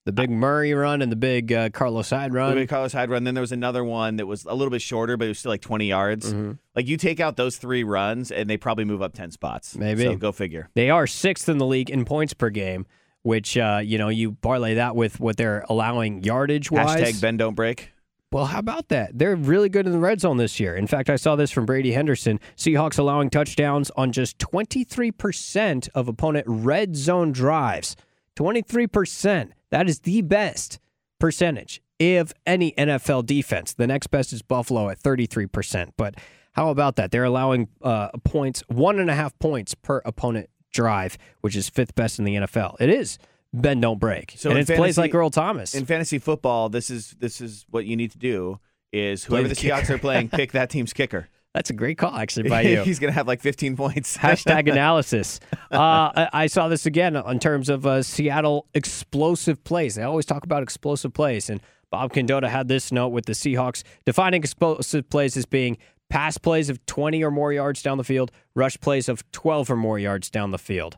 The 0.04 0.12
big 0.12 0.28
Murray 0.30 0.74
run 0.74 1.00
and 1.00 1.10
the 1.10 1.16
big 1.16 1.52
uh, 1.52 1.70
Carlos 1.70 2.10
Hyde 2.10 2.32
the 2.32 2.36
run. 2.36 2.54
big 2.54 2.68
Carlos 2.68 2.92
Hyde 2.92 3.08
run. 3.10 3.24
Then 3.24 3.32
there 3.34 3.42
was 3.48 3.52
another 3.52 3.82
one 3.84 4.16
that 4.16 4.26
was 4.26 4.44
a 4.44 4.54
little 4.54 4.70
bit 4.70 4.82
shorter, 4.82 5.16
but 5.16 5.24
it 5.24 5.28
was 5.28 5.38
still 5.38 5.52
like 5.52 5.62
twenty 5.62 5.86
yards. 5.86 6.34
Mhm. 6.34 6.58
Like 6.76 6.86
you 6.86 6.96
take 6.98 7.18
out 7.18 7.36
those 7.36 7.56
three 7.56 7.82
runs, 7.84 8.30
and 8.30 8.48
they 8.50 8.58
probably 8.58 8.84
move 8.84 9.00
up 9.00 9.14
ten 9.14 9.30
spots. 9.30 9.74
Maybe. 9.74 10.04
So 10.04 10.16
go 10.16 10.32
figure. 10.32 10.68
They 10.74 10.90
are 10.90 11.06
sixth 11.06 11.48
in 11.48 11.56
the 11.58 11.66
league 11.66 11.90
in 11.90 12.04
points 12.04 12.34
per 12.34 12.50
game, 12.50 12.84
which 13.28 13.58
uh, 13.58 13.78
you 13.84 13.98
know 13.98 14.08
you 14.08 14.32
parlay 14.32 14.74
that 14.74 14.96
with 14.96 15.20
what 15.20 15.36
they're 15.36 15.62
allowing 15.68 16.24
yardage 16.24 16.70
wise. 16.70 16.98
Hashtag 16.98 17.20
Ben 17.20 17.36
don't 17.36 17.54
break. 17.54 17.92
Well, 18.32 18.46
how 18.46 18.58
about 18.58 18.88
that? 18.88 19.18
They're 19.18 19.36
really 19.36 19.68
good 19.68 19.84
in 19.84 19.92
the 19.92 19.98
red 19.98 20.22
zone 20.22 20.38
this 20.38 20.58
year. 20.58 20.74
In 20.74 20.86
fact, 20.86 21.10
I 21.10 21.16
saw 21.16 21.36
this 21.36 21.50
from 21.50 21.66
Brady 21.66 21.92
Henderson. 21.92 22.40
Seahawks 22.56 22.98
allowing 22.98 23.28
touchdowns 23.28 23.90
on 23.96 24.12
just 24.12 24.38
23% 24.38 25.88
of 25.94 26.08
opponent 26.08 26.46
red 26.46 26.96
zone 26.96 27.32
drives. 27.32 27.96
23%. 28.36 29.50
That 29.70 29.88
is 29.88 30.00
the 30.00 30.22
best 30.22 30.78
percentage 31.18 31.82
of 32.00 32.32
any 32.46 32.72
NFL 32.72 33.26
defense. 33.26 33.74
The 33.74 33.86
next 33.86 34.08
best 34.08 34.32
is 34.32 34.42
Buffalo 34.42 34.88
at 34.90 35.00
33%. 35.00 35.92
But 35.96 36.14
how 36.52 36.68
about 36.68 36.96
that? 36.96 37.10
They're 37.10 37.24
allowing 37.24 37.68
uh, 37.82 38.08
points, 38.24 38.62
one 38.68 38.98
and 38.98 39.10
a 39.10 39.14
half 39.14 39.38
points 39.38 39.74
per 39.74 40.02
opponent 40.04 40.50
drive, 40.72 41.18
which 41.40 41.56
is 41.56 41.68
fifth 41.68 41.94
best 41.94 42.18
in 42.18 42.24
the 42.24 42.34
NFL. 42.36 42.76
It 42.80 42.90
is. 42.90 43.18
Ben 43.52 43.80
don't 43.80 43.98
break. 43.98 44.34
So 44.36 44.50
and 44.50 44.58
it's 44.58 44.70
plays 44.70 44.98
like 44.98 45.14
Earl 45.14 45.30
Thomas. 45.30 45.74
In 45.74 45.86
fantasy 45.86 46.18
football, 46.18 46.68
this 46.68 46.90
is 46.90 47.16
this 47.18 47.40
is 47.40 47.64
what 47.70 47.86
you 47.86 47.96
need 47.96 48.10
to 48.12 48.18
do: 48.18 48.60
is 48.92 49.24
whoever 49.24 49.48
the 49.48 49.54
the, 49.54 49.68
Seahawks 49.68 49.88
are 49.90 49.98
playing, 49.98 50.28
pick 50.30 50.52
that 50.52 50.70
team's 50.70 50.92
kicker. 50.92 51.28
That's 51.54 51.70
a 51.70 51.72
great 51.72 51.96
call, 51.96 52.14
actually, 52.14 52.50
by 52.50 52.60
you. 52.62 52.82
He's 52.82 52.98
gonna 52.98 53.12
have 53.12 53.26
like 53.26 53.40
fifteen 53.40 53.74
points. 53.74 54.16
Hashtag 54.18 54.70
analysis. 54.70 55.40
Uh, 55.72 56.12
I, 56.14 56.28
I 56.32 56.46
saw 56.46 56.68
this 56.68 56.84
again 56.84 57.16
in 57.16 57.38
terms 57.38 57.70
of 57.70 57.86
uh, 57.86 58.02
Seattle 58.02 58.66
explosive 58.74 59.64
plays. 59.64 59.94
They 59.94 60.02
always 60.02 60.26
talk 60.26 60.44
about 60.44 60.62
explosive 60.62 61.14
plays, 61.14 61.48
and 61.48 61.62
Bob 61.90 62.12
Condotta 62.12 62.48
had 62.48 62.68
this 62.68 62.92
note 62.92 63.08
with 63.08 63.24
the 63.24 63.32
Seahawks 63.32 63.82
defining 64.04 64.42
explosive 64.42 65.08
plays 65.08 65.36
as 65.38 65.46
being 65.46 65.78
pass 66.08 66.38
plays 66.38 66.70
of 66.70 66.84
20 66.86 67.22
or 67.22 67.30
more 67.30 67.52
yards 67.52 67.82
down 67.82 67.98
the 67.98 68.04
field, 68.04 68.30
rush 68.54 68.78
plays 68.80 69.08
of 69.08 69.28
12 69.32 69.70
or 69.70 69.76
more 69.76 69.98
yards 69.98 70.30
down 70.30 70.50
the 70.50 70.58
field. 70.58 70.96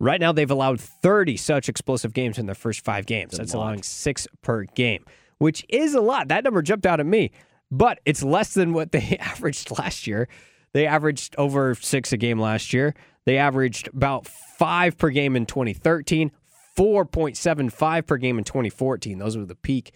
Right 0.00 0.20
now, 0.20 0.32
they've 0.32 0.50
allowed 0.50 0.80
30 0.80 1.36
such 1.36 1.68
explosive 1.68 2.12
games 2.12 2.38
in 2.38 2.46
their 2.46 2.54
first 2.54 2.84
five 2.84 3.06
games. 3.06 3.36
That's 3.36 3.54
allowing 3.54 3.82
six 3.82 4.28
per 4.42 4.64
game, 4.64 5.04
which 5.38 5.64
is 5.68 5.94
a 5.94 6.00
lot. 6.00 6.28
That 6.28 6.44
number 6.44 6.62
jumped 6.62 6.86
out 6.86 7.00
at 7.00 7.06
me, 7.06 7.32
but 7.70 7.98
it's 8.04 8.22
less 8.22 8.54
than 8.54 8.72
what 8.72 8.92
they 8.92 9.16
averaged 9.20 9.76
last 9.76 10.06
year. 10.06 10.28
They 10.72 10.86
averaged 10.86 11.34
over 11.36 11.74
six 11.74 12.12
a 12.12 12.16
game 12.16 12.38
last 12.38 12.72
year. 12.72 12.94
They 13.24 13.38
averaged 13.38 13.88
about 13.88 14.26
five 14.26 14.96
per 14.96 15.10
game 15.10 15.34
in 15.34 15.46
2013, 15.46 16.30
4.75 16.76 18.06
per 18.06 18.16
game 18.16 18.38
in 18.38 18.44
2014. 18.44 19.18
Those 19.18 19.36
were 19.36 19.44
the 19.44 19.56
peak 19.56 19.92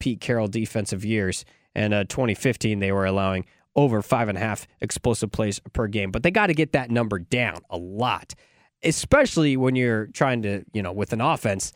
Pete 0.00 0.20
Carroll 0.20 0.48
defensive 0.48 1.04
years. 1.04 1.44
And 1.74 1.92
uh, 1.92 2.04
2015, 2.04 2.78
they 2.78 2.92
were 2.92 3.04
allowing 3.04 3.44
over 3.76 4.02
five 4.02 4.28
and 4.28 4.38
a 4.38 4.40
half 4.40 4.66
explosive 4.80 5.32
plays 5.32 5.60
per 5.72 5.86
game. 5.86 6.10
But 6.10 6.22
they 6.22 6.30
got 6.30 6.46
to 6.48 6.54
get 6.54 6.72
that 6.72 6.90
number 6.90 7.18
down 7.18 7.60
a 7.70 7.76
lot, 7.76 8.34
especially 8.82 9.56
when 9.56 9.76
you're 9.76 10.06
trying 10.08 10.42
to, 10.42 10.64
you 10.72 10.82
know, 10.82 10.92
with 10.92 11.12
an 11.12 11.20
offense 11.20 11.72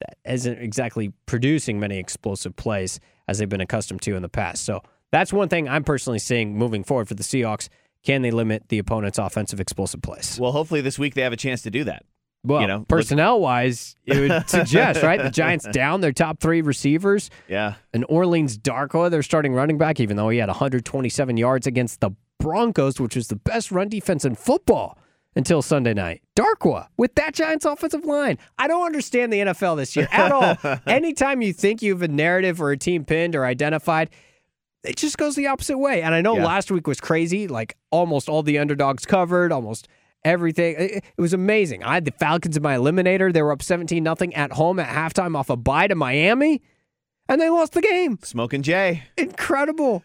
that 0.00 0.18
isn't 0.32 0.58
exactly 0.58 1.12
producing 1.26 1.80
many 1.80 1.98
explosive 1.98 2.54
plays 2.56 3.00
as 3.26 3.38
they've 3.38 3.48
been 3.48 3.60
accustomed 3.60 4.02
to 4.02 4.14
in 4.14 4.22
the 4.22 4.28
past. 4.28 4.64
So 4.64 4.82
that's 5.10 5.32
one 5.32 5.48
thing 5.48 5.68
I'm 5.68 5.84
personally 5.84 6.18
seeing 6.18 6.56
moving 6.56 6.84
forward 6.84 7.08
for 7.08 7.14
the 7.14 7.22
Seahawks. 7.22 7.68
Can 8.04 8.22
they 8.22 8.30
limit 8.30 8.68
the 8.68 8.78
opponent's 8.78 9.18
offensive 9.18 9.60
explosive 9.60 10.02
plays? 10.02 10.38
Well, 10.40 10.52
hopefully 10.52 10.80
this 10.80 10.98
week 10.98 11.14
they 11.14 11.22
have 11.22 11.32
a 11.32 11.36
chance 11.36 11.62
to 11.62 11.70
do 11.70 11.84
that. 11.84 12.04
Well, 12.44 12.60
you 12.60 12.66
know, 12.68 12.84
personnel 12.88 13.40
wise, 13.40 13.96
it 14.06 14.16
would 14.18 14.48
suggest, 14.48 15.02
right? 15.02 15.20
The 15.22 15.30
Giants 15.30 15.66
down 15.68 16.00
their 16.00 16.12
top 16.12 16.40
three 16.40 16.62
receivers. 16.62 17.30
Yeah. 17.48 17.74
And 17.92 18.04
Orleans 18.08 18.56
Darkwa, 18.56 19.10
their 19.10 19.22
starting 19.22 19.54
running 19.54 19.76
back, 19.76 19.98
even 20.00 20.16
though 20.16 20.28
he 20.28 20.38
had 20.38 20.48
127 20.48 21.36
yards 21.36 21.66
against 21.66 22.00
the 22.00 22.10
Broncos, 22.38 23.00
which 23.00 23.16
was 23.16 23.28
the 23.28 23.36
best 23.36 23.72
run 23.72 23.88
defense 23.88 24.24
in 24.24 24.36
football 24.36 24.96
until 25.34 25.60
Sunday 25.62 25.92
night. 25.94 26.22
Darkwa 26.36 26.86
with 26.96 27.14
that 27.16 27.34
Giants 27.34 27.64
offensive 27.64 28.04
line. 28.04 28.38
I 28.58 28.68
don't 28.68 28.86
understand 28.86 29.32
the 29.32 29.38
NFL 29.40 29.76
this 29.76 29.96
year 29.96 30.08
at 30.12 30.30
all. 30.32 30.56
Anytime 30.86 31.42
you 31.42 31.52
think 31.52 31.82
you 31.82 31.92
have 31.92 32.02
a 32.02 32.08
narrative 32.08 32.62
or 32.62 32.70
a 32.70 32.76
team 32.78 33.04
pinned 33.04 33.34
or 33.34 33.44
identified, 33.44 34.10
it 34.84 34.96
just 34.96 35.18
goes 35.18 35.34
the 35.34 35.48
opposite 35.48 35.76
way. 35.78 36.02
And 36.02 36.14
I 36.14 36.20
know 36.20 36.36
Yeah. 36.36 36.46
last 36.46 36.70
week 36.70 36.86
was 36.86 37.00
crazy. 37.00 37.48
Like 37.48 37.76
almost 37.90 38.28
all 38.28 38.44
the 38.44 38.58
underdogs 38.58 39.04
covered, 39.04 39.50
almost 39.52 39.88
everything. 40.24 40.76
It, 40.78 40.90
it 41.16 41.20
was 41.20 41.32
amazing. 41.32 41.82
I 41.84 41.94
had 41.94 42.04
the 42.04 42.10
Falcons 42.12 42.56
in 42.56 42.62
my 42.62 42.76
eliminator. 42.76 43.32
They 43.32 43.42
were 43.42 43.52
up 43.52 43.62
17 43.62 44.02
nothing 44.02 44.34
at 44.34 44.52
home 44.52 44.78
at 44.78 44.88
halftime 44.88 45.36
off 45.36 45.50
a 45.50 45.56
bye 45.56 45.86
to 45.86 45.94
Miami, 45.94 46.62
and 47.28 47.40
they 47.40 47.50
lost 47.50 47.72
the 47.72 47.82
game. 47.82 48.18
Smoking 48.22 48.62
Jay. 48.62 49.04
Incredible. 49.16 50.02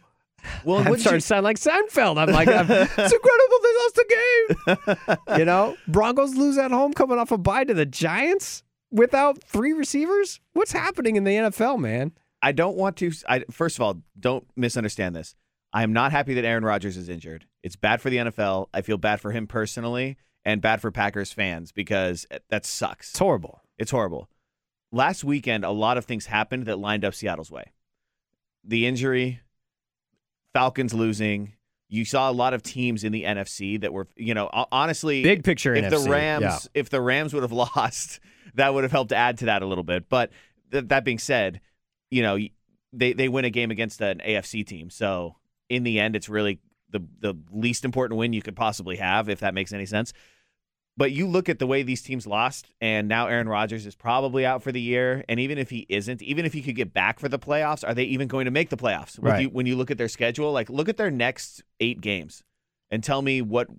Well, 0.66 0.80
I'm 0.80 0.84
wouldn't 0.86 1.00
starting 1.02 1.18
you- 1.18 1.22
to 1.22 1.26
sound 1.28 1.44
like 1.46 1.58
Seinfeld. 1.58 2.18
I'm 2.18 2.30
like, 2.34 2.48
I'm- 2.50 2.68
it's 2.70 2.98
incredible 2.98 3.60
they 3.64 3.76
lost 3.80 3.96
the 3.96 5.08
game. 5.30 5.38
you 5.40 5.46
know, 5.46 5.76
Broncos 5.88 6.36
lose 6.36 6.58
at 6.58 6.72
home 6.72 6.94
coming 6.94 7.18
off 7.18 7.32
a 7.32 7.38
bye 7.38 7.64
to 7.64 7.74
the 7.74 7.86
Giants 7.86 8.62
without 8.92 9.42
three 9.44 9.72
receivers. 9.74 10.40
What's 10.54 10.74
happening 10.74 11.16
in 11.16 11.24
the 11.24 11.32
NFL, 11.32 11.80
man? 11.80 12.12
I 12.42 12.52
don't 12.52 12.76
want 12.76 12.98
to. 12.98 13.12
I, 13.30 13.46
first 13.52 13.78
of 13.78 13.84
all, 13.84 14.02
don't 14.20 14.46
misunderstand 14.58 15.16
this. 15.16 15.34
I 15.74 15.82
am 15.82 15.92
not 15.92 16.12
happy 16.12 16.36
that 16.36 16.46
Aaron 16.46 16.64
Rodgers 16.64 16.98
is 16.98 17.10
injured. 17.10 17.46
It's 17.64 17.76
bad 17.76 18.00
for 18.00 18.12
the 18.12 18.18
NFL. 18.18 18.68
I 18.74 18.82
feel 18.82 18.98
bad 18.98 19.20
for 19.20 19.32
him 19.32 19.48
personally 19.48 20.18
and 20.46 20.62
bad 20.62 20.82
for 20.82 20.92
Packers 20.92 21.34
fans 21.34 21.72
because 21.72 22.28
eh, 22.30 22.40
that 22.50 22.66
sucks. 22.66 23.10
It's 23.10 23.20
horrible. 23.20 23.62
It's 23.80 23.92
horrible. 23.92 24.30
Last 24.92 25.24
weekend, 25.24 25.66
a 25.66 25.72
lot 25.72 25.98
of 25.98 26.06
things 26.06 26.28
happened 26.28 26.68
that 26.68 26.78
lined 26.78 27.04
up 27.04 27.16
Seattle's 27.16 27.50
way. 27.50 27.72
The 28.64 28.86
injury, 28.86 29.42
Falcons 30.54 30.94
losing. 30.94 31.54
You 31.90 32.06
saw 32.06 32.30
a 32.30 32.34
lot 32.34 32.54
of 32.54 32.62
teams 32.62 33.04
in 33.04 33.12
the 33.12 33.24
NFC 33.24 33.82
that 33.82 33.92
were, 33.92 34.08
you 34.16 34.36
know, 34.36 34.50
honestly, 34.72 35.24
Big 35.24 35.44
picture 35.44 35.74
if 35.74 35.86
NFC, 35.86 36.04
the 36.04 36.10
Rams, 36.10 36.44
yeah. 36.44 36.60
if 36.74 36.90
the 36.90 37.02
Rams 37.02 37.34
would 37.34 37.44
have 37.44 37.52
lost, 37.76 38.20
that 38.54 38.74
would 38.74 38.84
have 38.84 38.92
helped 38.92 39.12
add 39.12 39.40
to 39.40 39.46
that 39.46 39.64
a 39.64 39.66
little 39.66 39.84
bit. 39.84 40.08
But 40.08 40.32
th- 40.72 40.86
that 40.90 41.04
being 41.04 41.20
said, 41.20 41.62
you 42.12 42.22
know, 42.22 42.38
they 42.94 43.14
they 43.14 43.28
win 43.28 43.46
a 43.46 43.50
game 43.50 43.72
against 43.72 44.02
an 44.02 44.22
AFC 44.26 44.66
team, 44.66 44.92
so 44.92 45.36
in 45.70 45.84
the 45.84 46.00
end, 46.00 46.16
it's 46.16 46.30
really 46.30 46.60
the 46.90 47.02
the 47.20 47.36
least 47.52 47.86
important 47.86 48.18
win 48.20 48.34
you 48.34 48.42
could 48.42 48.56
possibly 48.56 48.98
have, 48.98 49.30
if 49.30 49.40
that 49.40 49.54
makes 49.54 49.74
any 49.74 49.86
sense. 49.86 50.14
But 50.96 51.12
you 51.12 51.26
look 51.28 51.50
at 51.50 51.58
the 51.58 51.66
way 51.66 51.82
these 51.82 52.04
teams 52.04 52.28
lost, 52.28 52.68
and 52.80 53.08
now 53.08 53.26
Aaron 53.26 53.50
Rodgers 53.50 53.88
is 53.88 53.96
probably 53.96 54.46
out 54.46 54.62
for 54.62 54.72
the 54.72 54.80
year. 54.80 55.26
And 55.28 55.40
even 55.40 55.58
if 55.58 55.72
he 55.72 55.88
isn't, 55.90 56.22
even 56.22 56.46
if 56.46 56.54
he 56.54 56.62
could 56.62 56.76
get 56.76 56.94
back 56.94 57.20
for 57.20 57.28
the 57.28 57.40
playoffs, 57.40 57.84
are 57.88 57.96
they 57.96 58.04
even 58.04 58.28
going 58.28 58.46
to 58.46 58.52
make 58.52 58.70
the 58.70 58.78
playoffs? 58.78 59.18
When 59.18 59.32
Right. 59.32 59.42
you, 59.42 59.50
when 59.50 59.66
you 59.66 59.76
look 59.76 59.90
at 59.90 59.98
their 59.98 60.08
schedule, 60.08 60.52
like 60.52 60.70
look 60.70 60.88
at 60.90 60.98
their 60.98 61.10
next 61.10 61.64
eight 61.80 62.00
games, 62.00 62.44
and 62.92 63.04
tell 63.04 63.24
me 63.24 63.42
what 63.42 63.70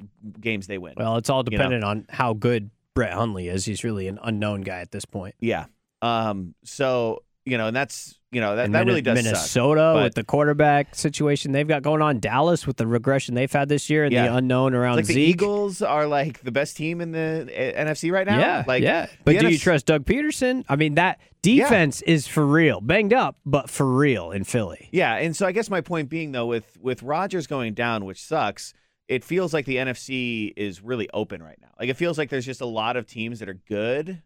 games 0.41 0.67
they 0.67 0.77
win. 0.77 0.95
Well, 0.97 1.17
it's 1.17 1.31
all 1.31 1.45
You 1.47 1.57
know. 1.57 1.59
dependent 1.59 1.85
on 1.85 2.07
how 2.09 2.33
good 2.35 2.71
Brett 2.95 3.13
Hundley 3.13 3.47
is. 3.49 3.65
He's 3.65 3.85
really 3.85 4.09
an 4.09 4.19
unknown 4.21 4.63
guy 4.63 4.81
at 4.81 4.91
this 4.91 5.05
point. 5.05 5.37
yeah. 5.39 5.67
Um. 6.03 6.55
So 6.65 7.23
you 7.47 7.59
know, 7.59 7.67
and 7.69 7.77
that's 7.77 8.19
you 8.33 8.41
know 8.41 8.57
that, 8.57 8.65
And 8.65 8.75
that 8.75 8.87
really 8.87 9.01
does. 9.03 9.23
Minnesota 9.23 9.93
but- 9.95 10.03
with 10.05 10.15
the 10.15 10.25
quarterback 10.25 10.95
situation 10.95 11.53
they've 11.53 11.69
got 11.69 11.83
going 11.83 12.03
on. 12.03 12.19
Dallas 12.19 12.67
with 12.67 12.77
the 12.79 12.87
regression 12.87 13.35
they've 13.35 13.53
had 13.53 13.69
this 13.69 13.89
year 13.89 14.05
and 14.05 14.13
Yeah. 14.13 14.29
the 14.29 14.37
unknown 14.37 14.75
around 14.75 14.97
Like 14.97 15.07
the 15.07 15.21
Eagles 15.21 15.81
are 15.83 16.07
like 16.07 16.41
the 16.43 16.51
best 16.51 16.77
team 16.77 17.01
in 17.01 17.13
the 17.13 17.49
NFC 17.55 18.11
right 18.11 18.27
now. 18.27 18.39
Yeah, 18.41 18.65
like 18.67 18.83
yeah. 18.83 19.07
But 19.25 19.39
do 19.39 19.49
you 19.49 19.59
trust 19.59 19.87
Doug 19.87 20.05
Pederson? 20.05 20.65
I 20.69 20.75
mean, 20.77 20.95
that 20.97 21.21
defense 21.43 22.03
is 22.03 22.27
for 22.27 22.45
real, 22.47 22.81
banged 22.81 23.13
up, 23.13 23.37
but 23.47 23.71
for 23.71 23.87
real 23.87 24.31
in 24.33 24.45
Philly. 24.45 24.89
Yeah, 24.91 25.15
and 25.17 25.37
so 25.37 25.47
I 25.47 25.53
guess 25.53 25.71
my 25.71 25.81
point 25.81 26.09
being 26.09 26.33
though, 26.33 26.47
with 26.47 26.77
with 26.81 27.03
Rodgers 27.03 27.47
going 27.47 27.75
down, 27.75 28.05
which 28.05 28.21
sucks, 28.25 28.75
it 29.07 29.23
feels 29.23 29.53
like 29.55 29.67
the 29.67 29.77
NFC 29.77 30.53
is 30.57 30.81
really 30.83 31.09
open 31.13 31.43
right 31.43 31.59
now. 31.61 31.69
Like 31.79 31.89
it 31.91 31.97
feels 31.97 32.19
like 32.19 32.31
there's 32.31 32.47
just 32.47 32.63
a 32.63 32.67
lot 32.67 32.97
of 32.97 33.07
teams 33.07 33.39
that 33.41 33.49
are 33.49 33.61
good, 33.69 34.23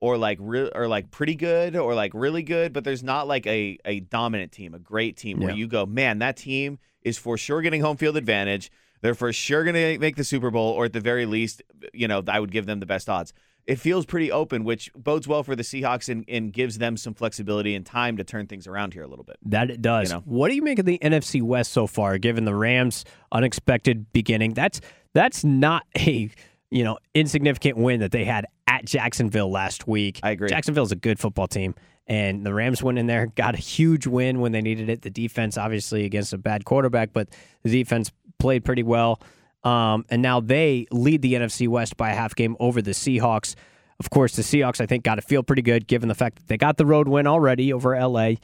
or 0.00 0.16
like 0.16 0.38
re- 0.40 0.70
or 0.74 0.86
like 0.88 1.10
pretty 1.10 1.34
good, 1.34 1.76
or 1.76 1.94
like 1.94 2.12
really 2.14 2.42
good, 2.42 2.72
but 2.72 2.84
there's 2.84 3.02
not 3.02 3.26
like 3.26 3.46
a 3.46 3.78
a 3.84 4.00
dominant 4.00 4.52
team, 4.52 4.74
a 4.74 4.78
great 4.78 5.16
team 5.16 5.40
where 5.40 5.50
Yeah. 5.50 5.56
you 5.56 5.66
go, 5.66 5.86
man, 5.86 6.18
that 6.20 6.36
team 6.36 6.78
is 7.02 7.18
for 7.18 7.36
sure 7.36 7.62
getting 7.62 7.80
home 7.80 7.96
field 7.96 8.16
advantage. 8.16 8.70
They're 9.00 9.14
for 9.14 9.32
sure 9.32 9.62
going 9.62 9.74
to 9.76 9.98
make 10.00 10.16
the 10.16 10.24
Super 10.24 10.50
Bowl, 10.50 10.72
or 10.72 10.86
at 10.86 10.92
the 10.92 11.00
very 11.00 11.24
least, 11.24 11.62
you 11.92 12.08
know, 12.08 12.20
I 12.26 12.40
would 12.40 12.50
give 12.50 12.66
them 12.66 12.80
the 12.80 12.86
best 12.86 13.08
odds. 13.08 13.32
It 13.64 13.76
feels 13.78 14.04
pretty 14.06 14.32
open, 14.32 14.64
which 14.64 14.90
bodes 14.94 15.28
well 15.28 15.42
for 15.44 15.54
the 15.54 15.62
Seahawks 15.62 16.08
and, 16.08 16.24
and 16.26 16.52
gives 16.52 16.78
them 16.78 16.96
some 16.96 17.14
flexibility 17.14 17.74
and 17.76 17.86
time 17.86 18.16
to 18.16 18.24
turn 18.24 18.46
things 18.48 18.66
around 18.66 18.94
here 18.94 19.02
a 19.04 19.06
little 19.06 19.24
bit. 19.24 19.36
That 19.44 19.70
it 19.70 19.80
does. 19.82 20.08
You 20.10 20.16
know. 20.16 20.22
What 20.24 20.48
do 20.48 20.54
you 20.56 20.62
make 20.62 20.78
of 20.80 20.86
the 20.86 20.98
NFC 21.00 21.40
West 21.42 21.70
so 21.72 21.86
far, 21.86 22.18
given 22.18 22.44
the 22.44 22.54
Rams' 22.54 23.04
unexpected 23.30 24.12
beginning? 24.12 24.54
That's 24.54 24.80
that's 25.14 25.44
not 25.44 25.84
a 25.96 26.30
you 26.70 26.84
know 26.84 26.98
insignificant 27.14 27.76
win 27.76 28.00
that 28.00 28.12
they 28.12 28.24
had 28.24 28.46
at 28.66 28.84
Jacksonville 28.84 29.50
last 29.50 29.86
week. 29.86 30.20
I 30.22 30.30
agree. 30.30 30.48
Jacksonville's 30.48 30.92
a 30.92 30.96
good 30.96 31.18
football 31.18 31.46
team, 31.46 31.74
and 32.06 32.44
the 32.44 32.52
Rams 32.54 32.82
went 32.82 32.98
in 32.98 33.06
there, 33.06 33.26
got 33.36 33.54
a 33.54 33.58
huge 33.58 34.06
win 34.06 34.40
when 34.40 34.52
they 34.52 34.62
needed 34.62 34.88
it. 34.88 35.02
The 35.02 35.10
defense, 35.10 35.56
obviously, 35.56 36.04
against 36.04 36.32
a 36.32 36.38
bad 36.38 36.64
quarterback, 36.64 37.12
but 37.12 37.28
the 37.62 37.70
defense 37.70 38.12
played 38.38 38.64
pretty 38.64 38.82
well. 38.82 39.20
Um, 39.64 40.04
and 40.08 40.22
now 40.22 40.40
they 40.40 40.86
lead 40.92 41.22
the 41.22 41.34
NFC 41.34 41.68
West 41.68 41.96
by 41.96 42.10
a 42.10 42.14
half 42.14 42.34
game 42.34 42.56
over 42.60 42.80
the 42.80 42.92
Seahawks. 42.92 43.54
Of 44.00 44.10
course, 44.10 44.36
the 44.36 44.42
Seahawks, 44.42 44.80
I 44.80 44.86
think, 44.86 45.02
got 45.02 45.16
to 45.16 45.22
feel 45.22 45.42
pretty 45.42 45.62
good 45.62 45.86
given 45.86 46.08
the 46.08 46.14
fact 46.14 46.36
that 46.36 46.46
they 46.46 46.56
got 46.56 46.76
the 46.76 46.86
road 46.86 47.08
win 47.08 47.26
already 47.26 47.72
over 47.72 47.98
LA. 47.98 48.34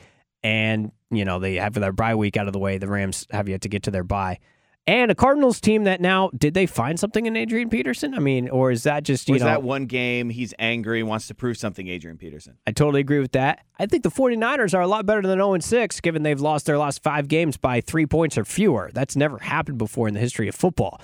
And, 0.42 0.90
you 1.10 1.24
know, 1.24 1.38
they 1.38 1.54
have 1.54 1.74
their 1.74 1.92
bye 1.92 2.16
week 2.16 2.36
out 2.36 2.48
of 2.48 2.52
the 2.52 2.58
way. 2.58 2.78
The 2.78 2.88
Rams 2.88 3.26
have 3.30 3.48
yet 3.48 3.60
to 3.62 3.68
get 3.68 3.84
to 3.84 3.90
their 3.90 4.02
bye. 4.02 4.40
And 4.86 5.10
a 5.10 5.14
Cardinals 5.14 5.62
team 5.62 5.84
that 5.84 6.02
now, 6.02 6.30
did 6.36 6.52
they 6.52 6.66
find 6.66 7.00
something 7.00 7.24
in 7.24 7.36
Adrian 7.36 7.70
Peterson? 7.70 8.12
I 8.12 8.18
mean, 8.18 8.50
or 8.50 8.70
is 8.70 8.82
that 8.82 9.02
just, 9.02 9.28
you 9.30 9.38
know, 9.38 9.46
that 9.46 9.62
one 9.62 9.86
game 9.86 10.28
he's 10.28 10.52
angry, 10.58 11.02
wants 11.02 11.26
to 11.28 11.34
prove 11.34 11.56
something, 11.56 11.88
Adrian 11.88 12.18
Peterson? 12.18 12.58
I 12.66 12.72
totally 12.72 13.00
agree 13.00 13.20
with 13.20 13.32
that. 13.32 13.64
I 13.78 13.86
think 13.86 14.02
the 14.02 14.10
49ers 14.10 14.74
are 14.74 14.82
a 14.82 14.86
lot 14.86 15.06
better 15.06 15.22
than 15.22 15.38
0 15.38 15.58
6, 15.58 16.00
given 16.00 16.22
they've 16.22 16.40
lost 16.40 16.66
their 16.66 16.76
last 16.76 17.02
five 17.02 17.28
games 17.28 17.56
by 17.56 17.80
three 17.80 18.04
points 18.04 18.36
or 18.36 18.44
fewer. 18.44 18.90
That's 18.92 19.16
never 19.16 19.38
happened 19.38 19.78
before 19.78 20.06
in 20.06 20.12
the 20.12 20.20
history 20.20 20.48
of 20.48 20.54
football. 20.54 21.00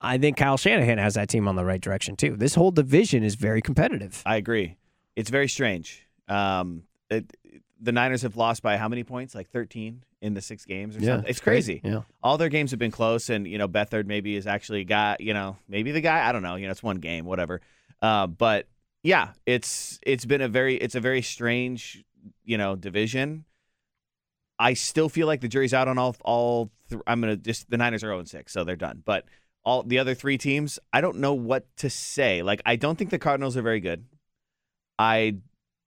I 0.00 0.18
think 0.18 0.36
Kyle 0.36 0.56
Shanahan 0.56 0.98
has 0.98 1.14
that 1.14 1.28
team 1.28 1.46
on 1.46 1.54
the 1.54 1.64
right 1.64 1.80
direction, 1.80 2.16
too. 2.16 2.34
This 2.34 2.56
whole 2.56 2.72
division 2.72 3.22
is 3.22 3.36
very 3.36 3.62
competitive. 3.62 4.22
I 4.26 4.36
agree. 4.36 4.76
It's 5.14 5.30
very 5.30 5.48
strange. 5.48 6.04
Um, 6.26 6.84
it, 7.10 7.32
the 7.80 7.92
Niners 7.92 8.22
have 8.22 8.36
lost 8.36 8.62
by 8.62 8.76
how 8.76 8.88
many 8.88 9.04
points? 9.04 9.34
Like 9.34 9.48
13 9.48 10.02
in 10.20 10.34
the 10.34 10.40
six 10.40 10.64
games 10.64 10.96
or 10.96 11.00
something. 11.02 11.30
It's 11.30 11.40
crazy. 11.40 11.80
Yeah. 11.82 12.02
All 12.22 12.36
their 12.38 12.48
games 12.48 12.70
have 12.72 12.78
been 12.78 12.90
close, 12.90 13.30
and 13.30 13.46
you 13.46 13.58
know 13.58 13.68
Beathard 13.68 14.06
maybe 14.06 14.36
is 14.36 14.46
actually 14.46 14.84
got 14.84 15.20
you 15.20 15.34
know 15.34 15.56
maybe 15.68 15.92
the 15.92 16.00
guy. 16.00 16.28
I 16.28 16.32
don't 16.32 16.42
know. 16.42 16.56
You 16.56 16.66
know, 16.66 16.72
it's 16.72 16.82
one 16.82 16.98
game, 16.98 17.24
whatever. 17.24 17.60
Uh, 18.02 18.26
but 18.26 18.66
yeah, 19.02 19.30
it's 19.46 19.98
it's 20.02 20.24
been 20.24 20.40
a 20.40 20.48
very 20.48 20.76
it's 20.76 20.94
a 20.94 21.00
very 21.00 21.22
strange 21.22 22.04
you 22.44 22.58
know 22.58 22.76
division. 22.76 23.44
I 24.58 24.74
still 24.74 25.08
feel 25.08 25.26
like 25.26 25.40
the 25.40 25.48
jury's 25.48 25.72
out 25.72 25.88
on 25.88 25.96
all 25.98 26.16
all. 26.22 26.70
Th- 26.90 27.00
I'm 27.06 27.20
gonna 27.20 27.36
just 27.36 27.70
the 27.70 27.78
Niners 27.78 28.04
are 28.04 28.08
0 28.08 28.24
6, 28.24 28.52
so 28.52 28.64
they're 28.64 28.76
done. 28.76 29.02
But 29.04 29.24
all 29.64 29.82
the 29.82 29.98
other 29.98 30.14
three 30.14 30.38
teams, 30.38 30.78
I 30.92 31.00
don't 31.00 31.18
know 31.18 31.34
what 31.34 31.64
to 31.78 31.88
say. 31.88 32.42
Like 32.42 32.60
I 32.66 32.76
don't 32.76 32.96
think 32.96 33.10
the 33.10 33.18
Cardinals 33.18 33.56
are 33.56 33.62
very 33.62 33.80
good. 33.80 34.04
I 34.98 35.36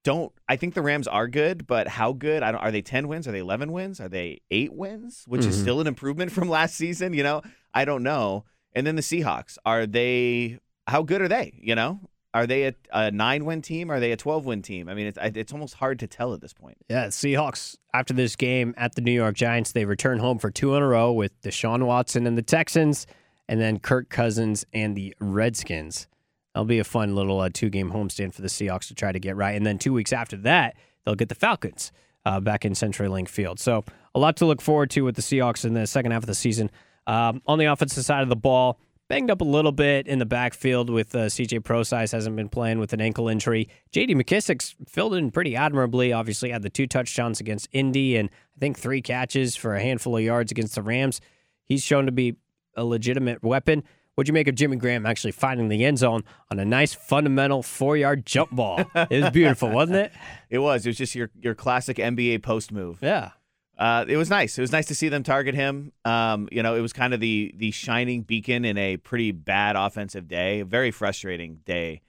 don't. 0.04 0.32
I 0.50 0.56
think 0.56 0.74
the 0.74 0.82
Rams 0.82 1.08
are 1.08 1.28
good, 1.28 1.66
but 1.68 1.88
how 1.88 2.14
good? 2.14 2.44
I 2.44 2.52
don't. 2.52 2.62
Are 2.62 2.72
they 2.72 2.82
ten 2.82 3.08
wins? 3.08 3.28
Are 3.28 3.32
they 3.32 3.40
eleven 3.40 3.72
wins? 3.72 4.00
Are 4.02 4.10
they 4.10 4.42
eight 4.52 4.74
wins? 4.74 5.24
Which 5.28 5.46
is 5.46 5.58
Mhm. 5.58 5.62
still 5.62 5.82
an 5.82 5.88
improvement 5.88 6.32
from 6.34 6.50
last 6.50 6.76
season. 6.76 7.14
You 7.14 7.24
know, 7.24 7.42
I 7.74 7.86
don't 7.86 8.04
know. 8.04 8.46
And 8.74 8.86
then 8.88 8.96
the 8.96 9.02
Seahawks. 9.02 9.58
Are 9.66 9.86
they? 9.86 10.60
How 10.88 11.02
good 11.04 11.22
are 11.22 11.28
they? 11.28 11.58
You 11.62 11.76
know, 11.76 12.02
are 12.34 12.46
they 12.46 12.64
a, 12.66 12.74
a 12.92 13.12
nine 13.12 13.46
win 13.46 13.62
team? 13.62 13.90
Are 13.90 14.00
they 14.00 14.12
a 14.12 14.18
twelve 14.18 14.46
win 14.46 14.62
team? 14.62 14.90
I 14.90 14.94
mean, 14.94 15.08
it's 15.08 15.18
it's 15.22 15.54
almost 15.54 15.76
hard 15.76 16.00
to 16.00 16.08
tell 16.08 16.34
at 16.34 16.42
this 16.42 16.54
point. 16.54 16.78
Yeah, 16.90 17.08
Seahawks, 17.08 17.78
after 17.94 18.14
this 18.14 18.36
game 18.36 18.74
at 18.78 18.96
the 18.96 19.02
New 19.02 19.12
York 19.14 19.36
Giants, 19.36 19.72
they 19.72 19.86
return 19.86 20.20
home 20.20 20.38
for 20.40 20.52
two 20.52 20.76
in 20.76 20.82
a 20.84 20.88
row 20.88 21.14
with 21.14 21.40
Deshaun 21.42 21.86
Watson 21.86 22.28
and 22.28 22.38
the 22.38 22.42
Texans. 22.42 23.08
and 23.50 23.60
then 23.60 23.78
Kirk 23.78 24.10
Cousins 24.10 24.66
and 24.74 24.96
the 24.96 25.14
Redskins. 25.20 26.08
That'll 26.54 26.66
be 26.66 26.80
a 26.80 26.84
fun 26.84 27.16
little 27.16 27.40
uh, 27.40 27.50
two 27.52 27.70
game 27.70 27.92
homestand 27.92 28.34
for 28.34 28.42
the 28.42 28.48
Seahawks 28.48 28.88
to 28.88 28.96
try 28.96 29.12
to 29.12 29.20
get 29.20 29.36
right. 29.36 29.56
And 29.56 29.66
then 29.66 29.80
two 29.80 29.94
weeks 29.94 30.14
after 30.14 30.38
that, 30.38 30.76
they'll 31.04 31.16
get 31.16 31.30
the 31.30 31.36
Falcons 31.36 31.92
uh, 32.26 32.40
back 32.40 32.66
in 32.66 32.74
CenturyLink 32.74 33.28
Field. 33.28 33.60
So 33.60 33.84
a 34.14 34.20
lot 34.20 34.38
to 34.38 34.46
look 34.46 34.62
forward 34.62 34.90
to 34.92 35.02
with 35.02 35.16
the 35.16 35.22
Seahawks 35.22 35.66
in 35.66 35.74
the 35.74 35.88
second 35.88 36.12
half 36.12 36.24
of 36.24 36.28
the 36.28 36.36
season. 36.36 36.70
Um, 37.08 37.42
on 37.48 37.60
the 37.60 37.66
offensive 37.66 38.06
side 38.06 38.24
of 38.24 38.30
the 38.30 38.36
ball, 38.36 38.80
banged 39.10 39.30
up 39.30 39.42
a 39.42 39.46
little 39.46 39.72
bit 39.72 40.08
in 40.08 40.20
the 40.20 40.26
backfield 40.26 40.90
with 40.90 41.14
uh, 41.14 41.26
CJ 41.26 41.64
Prosise 41.64 42.12
hasn't 42.12 42.36
been 42.36 42.50
playing 42.50 42.80
with 42.80 42.94
an 42.94 43.02
ankle 43.02 43.28
injury. 43.28 43.68
J.D. 43.92 44.16
McKissic's 44.16 44.76
filled 44.88 45.16
in 45.16 45.32
pretty 45.32 45.56
admirably. 45.56 46.14
Obviously, 46.14 46.52
had 46.52 46.62
the 46.62 46.70
two 46.70 46.88
touchdowns 46.88 47.40
against 47.40 47.68
Indy 47.72 48.16
and 48.16 48.30
I 48.56 48.60
think 48.60 48.78
three 48.78 49.02
catches 49.02 49.56
for 49.56 49.76
a 49.76 49.82
handful 49.82 50.16
of 50.16 50.24
yards 50.24 50.52
against 50.52 50.76
the 50.76 50.82
Rams. 50.82 51.20
He's 51.66 51.84
shown 51.84 52.06
to 52.06 52.12
be 52.12 52.36
a 52.76 52.86
legitimate 52.86 53.44
weapon. 53.44 53.84
What'd 54.16 54.28
you 54.28 54.34
make 54.34 54.48
of 54.48 54.54
Jimmy 54.54 54.78
Graham 54.78 55.08
actually 55.08 55.32
finding 55.32 55.70
the 55.70 55.84
end 55.84 55.98
zone 55.98 56.24
on 56.52 56.60
a 56.60 56.66
nice 56.66 56.94
fundamental 56.94 57.64
four 57.64 57.98
yard 57.98 58.26
jump 58.26 58.52
ball? 58.52 58.80
it 58.96 59.24
was 59.24 59.32
beautiful, 59.32 59.70
wasn't 59.70 59.98
it? 59.98 60.12
It 60.50 60.60
was. 60.60 60.86
It 60.86 60.90
was 60.90 60.98
just 60.98 61.16
your 61.16 61.32
your 61.42 61.56
classic 61.56 61.98
NBA 61.98 62.44
post 62.44 62.72
move. 62.72 63.00
Yeah. 63.02 63.32
Uh, 63.78 64.06
it 64.08 64.18
was 64.18 64.30
nice. 64.30 64.56
It 64.58 64.62
was 64.62 64.72
nice 64.72 64.86
to 64.88 64.96
see 64.96 65.10
them 65.10 65.24
target 65.24 65.56
him. 65.56 65.92
Um, 66.06 66.48
you 66.52 66.62
know, 66.62 66.76
it 66.76 66.82
was 66.82 66.94
kind 66.94 67.14
of 67.14 67.20
the 67.20 67.54
the 67.58 67.72
shining 67.72 68.22
beacon 68.22 68.66
in 68.66 68.78
a 68.78 68.98
pretty 68.98 69.32
bad 69.32 69.76
offensive 69.76 70.28
day, 70.28 70.60
a 70.60 70.66
very 70.66 70.92
frustrating 70.92 71.62
day. 71.66 72.02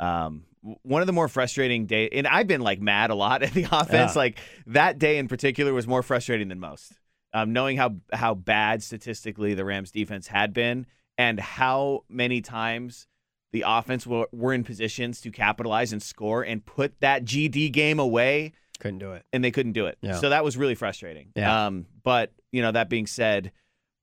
Um, 0.00 0.44
one 0.82 1.02
of 1.02 1.06
the 1.06 1.12
more 1.12 1.28
frustrating 1.28 1.86
day, 1.86 2.08
and 2.08 2.26
I've 2.26 2.46
been 2.46 2.62
like 2.62 2.80
mad 2.80 3.10
a 3.10 3.14
lot 3.14 3.42
at 3.42 3.52
the 3.52 3.64
offense. 3.64 4.14
Yeah. 4.14 4.18
Like 4.18 4.38
that 4.68 4.98
day 4.98 5.18
in 5.18 5.28
particular 5.28 5.74
was 5.74 5.86
more 5.86 6.02
frustrating 6.02 6.48
than 6.48 6.60
most. 6.60 6.94
Um, 7.34 7.52
knowing 7.52 7.76
how 7.76 7.96
how 8.12 8.34
bad 8.34 8.82
statistically 8.82 9.52
the 9.52 9.64
Rams 9.64 9.90
defense 9.90 10.28
had 10.28 10.54
been, 10.54 10.86
and 11.18 11.38
how 11.40 12.04
many 12.08 12.40
times 12.40 13.06
the 13.52 13.64
offense 13.66 14.06
were, 14.06 14.26
were 14.32 14.52
in 14.52 14.64
positions 14.64 15.20
to 15.20 15.30
capitalize 15.30 15.92
and 15.92 16.02
score 16.02 16.42
and 16.42 16.64
put 16.64 16.98
that 17.00 17.24
GD 17.24 17.70
game 17.72 17.98
away 17.98 18.52
Couldn't 18.80 18.98
do 18.98 19.12
it. 19.12 19.24
and 19.32 19.44
they 19.44 19.50
couldn't 19.50 19.72
do 19.72 19.86
it. 19.86 19.98
Yeah. 20.00 20.14
So 20.16 20.30
that 20.30 20.42
was 20.42 20.56
really 20.56 20.74
frustrating. 20.74 21.32
Yeah. 21.36 21.66
Um, 21.66 21.86
but 22.02 22.32
you 22.50 22.62
know, 22.62 22.72
that 22.72 22.88
being 22.88 23.06
said, 23.06 23.52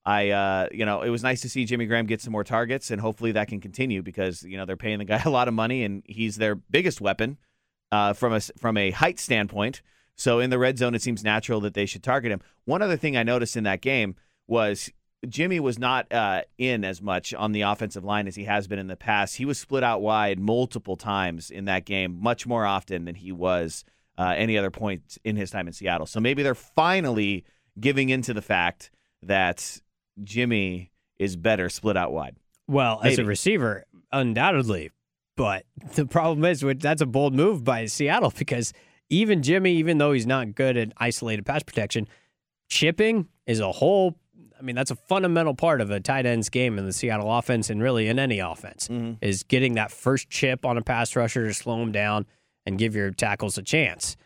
I 0.06 0.30
uh, 0.30 0.68
you 0.72 0.86
know, 0.86 1.02
it 1.02 1.10
was 1.10 1.24
nice 1.24 1.42
to 1.42 1.50
see 1.50 1.66
Jimmy 1.66 1.86
Graham 1.86 2.06
get 2.06 2.22
some 2.22 2.32
more 2.32 2.44
targets, 2.44 2.90
and 2.90 3.02
hopefully 3.02 3.34
that 3.34 3.48
can 3.48 3.60
continue 3.60 4.02
because 4.02 4.44
you 4.44 4.58
know 4.58 4.66
they're 4.66 4.78
paying 4.78 4.98
the 4.98 5.06
guy 5.06 5.22
a 5.26 5.30
lot 5.30 5.48
of 5.48 5.54
money, 5.54 5.84
and 5.84 6.04
he's 6.06 6.38
their 6.38 6.56
biggest 6.56 7.02
weapon 7.02 7.38
uh, 7.92 8.14
from 8.14 8.34
a 8.34 8.40
from 8.40 8.78
a 8.78 8.92
height 8.92 9.20
standpoint. 9.20 9.82
So 10.16 10.40
in 10.40 10.50
the 10.50 10.58
red 10.58 10.78
zone, 10.78 10.96
it 10.96 11.02
seems 11.02 11.24
natural 11.24 11.60
that 11.62 11.74
they 11.74 11.86
should 11.86 12.02
target 12.04 12.32
him. 12.32 12.42
One 12.66 12.82
other 12.82 12.98
thing 12.98 13.18
I 13.18 13.24
noticed 13.24 13.56
in 13.56 13.64
that 13.66 13.82
game 13.82 14.16
was 14.48 14.90
Jimmy 15.28 15.60
was 15.60 15.78
not 15.78 16.12
uh, 16.14 16.44
in 16.58 16.86
as 16.86 17.02
much 17.02 17.34
on 17.34 17.52
the 17.52 17.62
offensive 17.62 18.04
line 18.04 18.28
as 18.28 18.36
he 18.36 18.46
has 18.46 18.68
been 18.68 18.80
in 18.80 18.88
the 18.88 18.96
past. 18.96 19.36
He 19.36 19.46
was 19.46 19.60
split 19.60 19.84
out 19.84 20.02
wide 20.02 20.40
multiple 20.40 20.96
times 20.96 21.52
in 21.52 21.66
that 21.66 21.86
game, 21.86 22.18
much 22.22 22.48
more 22.48 22.66
often 22.66 23.06
than 23.06 23.16
he 23.16 23.32
was 23.32 23.84
uh, 24.18 24.34
any 24.38 24.58
other 24.58 24.72
point 24.72 25.18
in 25.24 25.36
his 25.36 25.52
time 25.52 25.68
in 25.68 25.74
Seattle. 25.74 26.06
So 26.06 26.20
maybe 26.20 26.42
they're 26.44 26.56
finally 26.56 27.44
giving 27.80 28.10
into 28.10 28.34
the 28.34 28.42
fact 28.42 28.92
that 29.24 29.82
Jimmy 30.24 30.92
is 31.18 31.36
better 31.36 31.70
split 31.70 31.98
out 31.98 32.14
wide. 32.14 32.38
Well, 32.68 33.02
as 33.04 33.20
a 33.20 33.26
receiver, 33.26 33.86
undoubtedly. 34.12 34.92
But 35.36 35.66
the 35.96 36.06
problem 36.06 36.46
is, 36.46 36.64
that's 36.80 37.02
a 37.02 37.06
bold 37.06 37.34
move 37.34 37.64
by 37.64 37.86
Seattle 37.86 38.34
because 38.38 38.74
even 39.10 39.42
Jimmy, 39.42 39.74
even 39.76 39.98
though 39.98 40.12
he's 40.12 40.28
not 40.28 40.54
good 40.54 40.78
at 40.78 40.92
isolated 40.98 41.46
pass 41.46 41.64
protection, 41.64 42.08
chipping 42.70 43.28
is 43.48 43.60
a 43.60 43.72
whole. 43.72 44.18
I 44.60 44.62
mean, 44.62 44.76
that's 44.76 44.92
a 44.92 44.96
fundamental 44.96 45.54
part 45.56 45.80
of 45.80 45.90
a 45.90 46.00
tight 46.00 46.26
end's 46.26 46.50
game 46.50 46.78
in 46.78 46.86
the 46.86 46.92
Seattle 46.92 47.32
offense 47.34 47.70
and 47.70 47.82
really 47.82 48.08
in 48.08 48.20
any 48.20 48.40
offense 48.40 48.90
is 49.22 49.44
getting 49.44 49.76
that 49.76 49.90
first 49.92 50.30
chip 50.30 50.66
on 50.66 50.78
a 50.78 50.82
pass 50.82 51.16
rusher 51.16 51.48
to 51.48 51.54
slow 51.54 51.82
him 51.82 51.92
down 51.94 52.26
and 52.66 52.78
give 52.78 52.96
your 52.96 53.12
tackles 53.12 53.58
a 53.58 53.64
chance. 53.64 54.18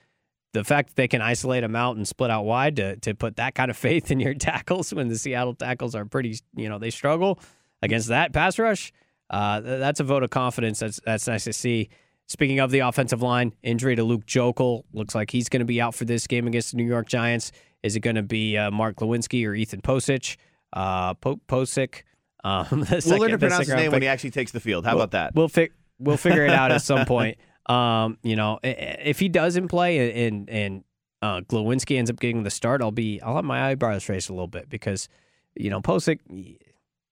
The 0.53 0.63
fact 0.63 0.89
that 0.89 0.95
they 0.95 1.07
can 1.07 1.21
isolate 1.21 1.63
him 1.63 1.75
out 1.75 1.95
and 1.97 2.07
split 2.07 2.31
out 2.31 2.45
wide 2.45 2.75
to, 2.77 2.95
to 2.97 3.13
put 3.13 3.35
that 3.35 3.53
kind 3.55 3.69
of 3.71 3.77
faith 3.89 4.09
in 4.11 4.19
your 4.19 4.33
tackles 4.33 4.93
when 4.93 5.07
the 5.07 5.17
Seattle 5.17 5.53
tackles 5.53 5.93
are 5.95 6.05
pretty, 6.05 6.39
you 6.55 6.67
know, 6.69 6.79
they 6.79 6.89
struggle 6.89 7.39
against 7.81 8.07
that 8.07 8.33
pass 8.33 8.57
rush. 8.57 8.91
Uh, 9.29 9.59
that's 9.61 9.99
a 9.99 10.03
vote 10.03 10.23
of 10.23 10.29
confidence. 10.29 10.79
That's 10.79 10.99
that's 11.05 11.27
nice 11.27 11.43
to 11.45 11.53
see. 11.53 11.89
Speaking 12.27 12.59
of 12.59 12.71
the 12.71 12.79
offensive 12.79 13.21
line, 13.21 13.53
injury 13.63 13.95
to 13.95 14.03
Luke 14.03 14.25
Joeckel 14.25 14.83
looks 14.93 15.13
like 15.13 15.31
he's 15.31 15.49
going 15.49 15.59
to 15.59 15.65
be 15.65 15.81
out 15.81 15.93
for 15.93 16.05
this 16.05 16.25
game 16.25 16.47
against 16.47 16.71
the 16.71 16.77
New 16.77 16.85
York 16.85 17.07
Giants. 17.07 17.51
Is 17.83 17.95
it 17.95 17.99
going 17.99 18.15
to 18.15 18.23
be 18.23 18.57
uh, 18.57 18.71
Mark 18.71 18.95
Glowinski 18.95 19.45
or 19.45 19.53
Ethan 19.53 19.81
Pocic? 19.81 20.37
Uh, 20.71 21.13
po- 21.15 21.41
Pocic. 21.47 22.03
Um, 22.43 22.65
we'll 23.05 23.19
learn 23.19 23.31
to 23.31 23.37
pronounce 23.37 23.59
his 23.59 23.67
second 23.67 23.83
name 23.83 23.91
when 23.91 24.01
he 24.01 24.07
actually 24.07 24.31
takes 24.31 24.51
the 24.51 24.59
field. 24.59 24.85
How 24.85 24.95
about 24.95 25.11
that? 25.11 25.35
We'll 25.35 25.49
fi- 25.49 25.69
we'll 25.99 26.17
figure 26.17 26.45
it 26.45 26.51
out 26.51 26.71
at 26.71 26.81
some 26.81 27.05
point. 27.07 27.37
Um, 27.67 28.17
you 28.23 28.35
know, 28.35 28.59
if 28.63 29.19
he 29.19 29.29
doesn't 29.29 29.67
play 29.67 30.27
and 30.27 30.49
and 30.49 30.83
uh, 31.21 31.41
Glowinski 31.41 31.97
ends 31.97 32.09
up 32.09 32.19
getting 32.19 32.43
the 32.43 32.51
start, 32.51 32.81
I'll 32.81 32.91
be 32.91 33.21
I'll 33.21 33.35
have 33.35 33.45
my 33.45 33.69
eyebrows 33.69 34.09
raised 34.09 34.29
a 34.29 34.33
little 34.33 34.47
bit 34.47 34.69
because 34.69 35.07
you 35.55 35.69
know 35.69 35.81
Pocic. 35.81 36.19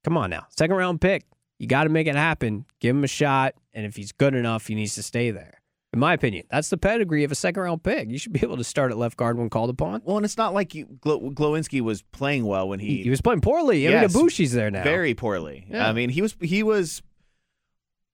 Come 0.04 0.17
on 0.17 0.30
now, 0.30 0.47
second 0.50 0.76
round 0.76 1.00
pick. 1.00 1.24
You 1.60 1.67
got 1.67 1.84
to 1.84 1.89
make 1.89 2.08
it 2.08 2.15
happen. 2.15 2.65
Give 2.80 2.95
him 2.95 3.04
a 3.04 3.08
shot, 3.08 3.54
and 3.73 3.86
if 3.86 3.95
he's 3.95 4.12
good 4.12 4.36
enough, 4.36 4.67
he 4.67 4.75
needs 4.75 4.95
to 4.95 5.03
stay 5.03 5.31
there. 5.31 5.62
In 5.93 5.99
my 5.99 6.13
opinion, 6.13 6.45
that's 6.49 6.69
the 6.69 6.77
pedigree 6.77 7.25
of 7.25 7.34
a 7.34 7.36
second 7.36 7.63
round 7.63 7.84
pick. 7.84 8.10
You 8.10 8.17
should 8.17 8.31
be 8.31 8.39
able 8.43 8.55
to 8.55 8.63
start 8.63 8.91
at 8.91 8.97
left 8.97 9.17
guard 9.17 9.38
when 9.38 9.49
called 9.49 9.69
upon. 9.69 10.01
well, 10.05 10.15
and 10.15 10.25
it's 10.25 10.38
not 10.38 10.53
like 10.53 10.73
you, 10.73 10.86
Glo- 11.01 11.31
Glowinski 11.31 11.81
was 11.81 12.01
playing 12.13 12.45
well 12.45 12.69
when 12.69 12.79
He, 12.79 12.97
he, 12.97 13.03
he 13.03 13.10
was 13.10 13.19
playing 13.19 13.41
poorly. 13.41 13.86
I 13.88 13.91
mean, 13.91 14.01
Yes. 14.03 14.15
Ibushi's 14.15 14.53
there 14.53 14.71
now. 14.71 14.84
very 14.84 15.13
poorly. 15.13 15.67
Yeah. 15.69 15.88
I 15.89 15.91
mean, 15.91 16.10
he 16.10 16.21
was 16.21 16.36
he 16.39 16.63
was 16.63 17.01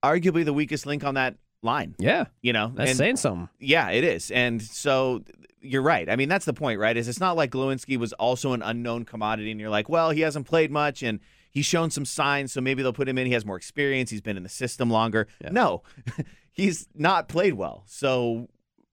arguably 0.04 0.43
the 0.46 0.54
weakest 0.54 0.86
link 0.86 1.04
on 1.04 1.15
that 1.15 1.36
line. 1.62 1.96
yeah, 2.00 2.26
You 2.41 2.54
know, 2.54 2.72
that's 2.76 2.91
and 2.91 2.98
saying 2.98 3.17
something. 3.17 3.50
yeah, 3.60 3.89
it 3.89 4.04
is. 4.04 4.32
And 4.32 4.62
so 4.62 5.24
you're 5.62 5.82
right. 5.82 6.10
I 6.10 6.15
mean, 6.15 6.30
that's 6.30 6.46
the 6.46 6.54
point, 6.54 6.80
right? 6.80 6.96
Is 6.96 7.08
it's 7.08 7.20
not 7.20 7.36
like 7.36 7.52
Glowinski 7.52 7.98
was 7.98 8.13
also 8.13 8.54
an 8.54 8.62
unknown 8.62 9.06
commodity, 9.06 9.52
and 9.52 9.60
you're 9.60 9.70
like, 9.70 9.89
well, 9.89 10.12
he 10.12 10.22
hasn't 10.22 10.48
played 10.48 10.72
much, 10.72 11.04
and 11.04 11.20
he's 11.58 11.65
shown 11.65 11.89
some 11.89 12.06
signs, 12.06 12.54
so 12.54 12.62
maybe 12.62 12.84
they'll 12.84 12.93
put 12.93 13.10
him 13.10 13.17
in. 13.17 13.26
He 13.26 13.34
has 13.34 13.43
more 13.43 13.58
experience. 13.58 14.12
He's 14.12 14.22
been 14.22 14.38
in 14.38 14.43
the 14.43 14.50
system 14.50 14.91
longer. 14.91 15.28
Yeah. 15.41 15.50
No, 15.50 15.82
he's 16.52 16.88
not 16.93 17.28
played 17.28 17.56
well. 17.56 17.84
So, 17.88 18.48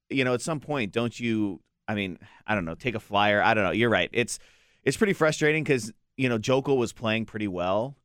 you 0.09 0.25
know, 0.25 0.33
at 0.33 0.41
some 0.41 0.61
point, 0.61 0.91
don't 0.91 1.19
you? 1.21 1.61
I 1.87 1.95
mean, 1.95 2.19
I 2.47 2.55
don't 2.55 2.65
know. 2.65 2.75
Take 2.75 2.95
a 2.95 3.01
flyer. 3.01 3.43
I 3.43 3.53
don't 3.53 3.65
know. 3.65 3.71
You're 3.71 3.91
right. 3.91 4.09
It's 4.15 4.39
it's 4.83 4.97
pretty 4.97 5.13
frustrating 5.13 5.63
because 5.63 5.93
you 6.17 6.31
know 6.31 6.39
Joeckel 6.39 6.79
was 6.79 6.95
playing 6.95 7.27
pretty 7.27 7.49
well, 7.49 7.99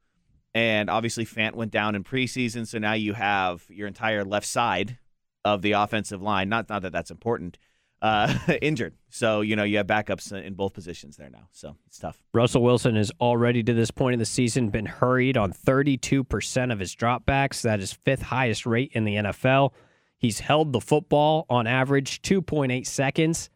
and 0.54 0.90
obviously 0.90 1.26
Fant 1.26 1.56
went 1.56 1.72
down 1.72 1.96
in 1.96 2.04
preseason. 2.04 2.68
So 2.68 2.80
now 2.80 2.94
you 2.94 3.14
have 3.14 3.64
your 3.70 3.88
entire 3.88 4.26
left 4.26 4.46
side 4.46 4.98
of 5.46 5.62
the 5.62 5.72
offensive 5.72 6.22
line. 6.22 6.50
Not 6.50 6.68
not 6.68 6.82
that 6.82 6.92
that's 6.92 7.12
important. 7.12 7.58
Uh, 8.02 8.34
injured. 8.62 8.94
So 9.10 9.42
you 9.42 9.56
know 9.56 9.64
you 9.64 9.78
have 9.78 9.88
backups 9.88 10.32
in 10.32 10.54
both 10.54 10.74
positions 10.74 11.18
there 11.18 11.30
now. 11.30 11.50
So 11.52 11.76
it's 11.88 12.00
tough. 12.00 12.18
Russell 12.34 12.64
Wilson 12.64 12.96
has 12.96 13.12
already 13.20 13.62
to 13.64 13.74
this 13.74 13.92
point 13.92 14.14
in 14.14 14.20
the 14.20 14.26
season 14.26 14.70
been 14.70 14.86
hurried 14.86 15.36
on 15.36 15.52
32% 15.52 16.72
of 16.72 16.80
his 16.80 16.96
dropbacks. 16.96 17.62
That 17.62 17.82
is 17.82 17.92
fifth 17.92 18.22
highest 18.22 18.66
rate 18.66 18.92
in 18.94 19.04
the 19.04 19.16
NFL. 19.16 19.74
He's 20.18 20.40
held 20.40 20.74
the 20.74 20.82
football 20.82 21.46
on 21.50 21.66
average 21.66 22.22
2.8 22.22 22.86
seconds, 22.86 23.50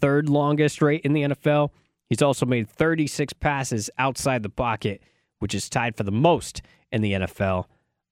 third 0.00 0.28
longest 0.28 0.82
rate 0.82 1.02
in 1.04 1.12
the 1.12 1.22
NFL. 1.22 1.70
He's 2.08 2.22
also 2.22 2.44
made 2.44 2.68
36 2.68 3.32
passes 3.34 3.88
outside 3.98 4.42
the 4.42 4.50
pocket, 4.50 5.02
which 5.38 5.54
is 5.54 5.70
tied 5.70 5.96
for 5.96 6.02
the 6.02 6.12
most 6.12 6.60
in 6.92 7.02
the 7.02 7.12
NFL. 7.12 7.64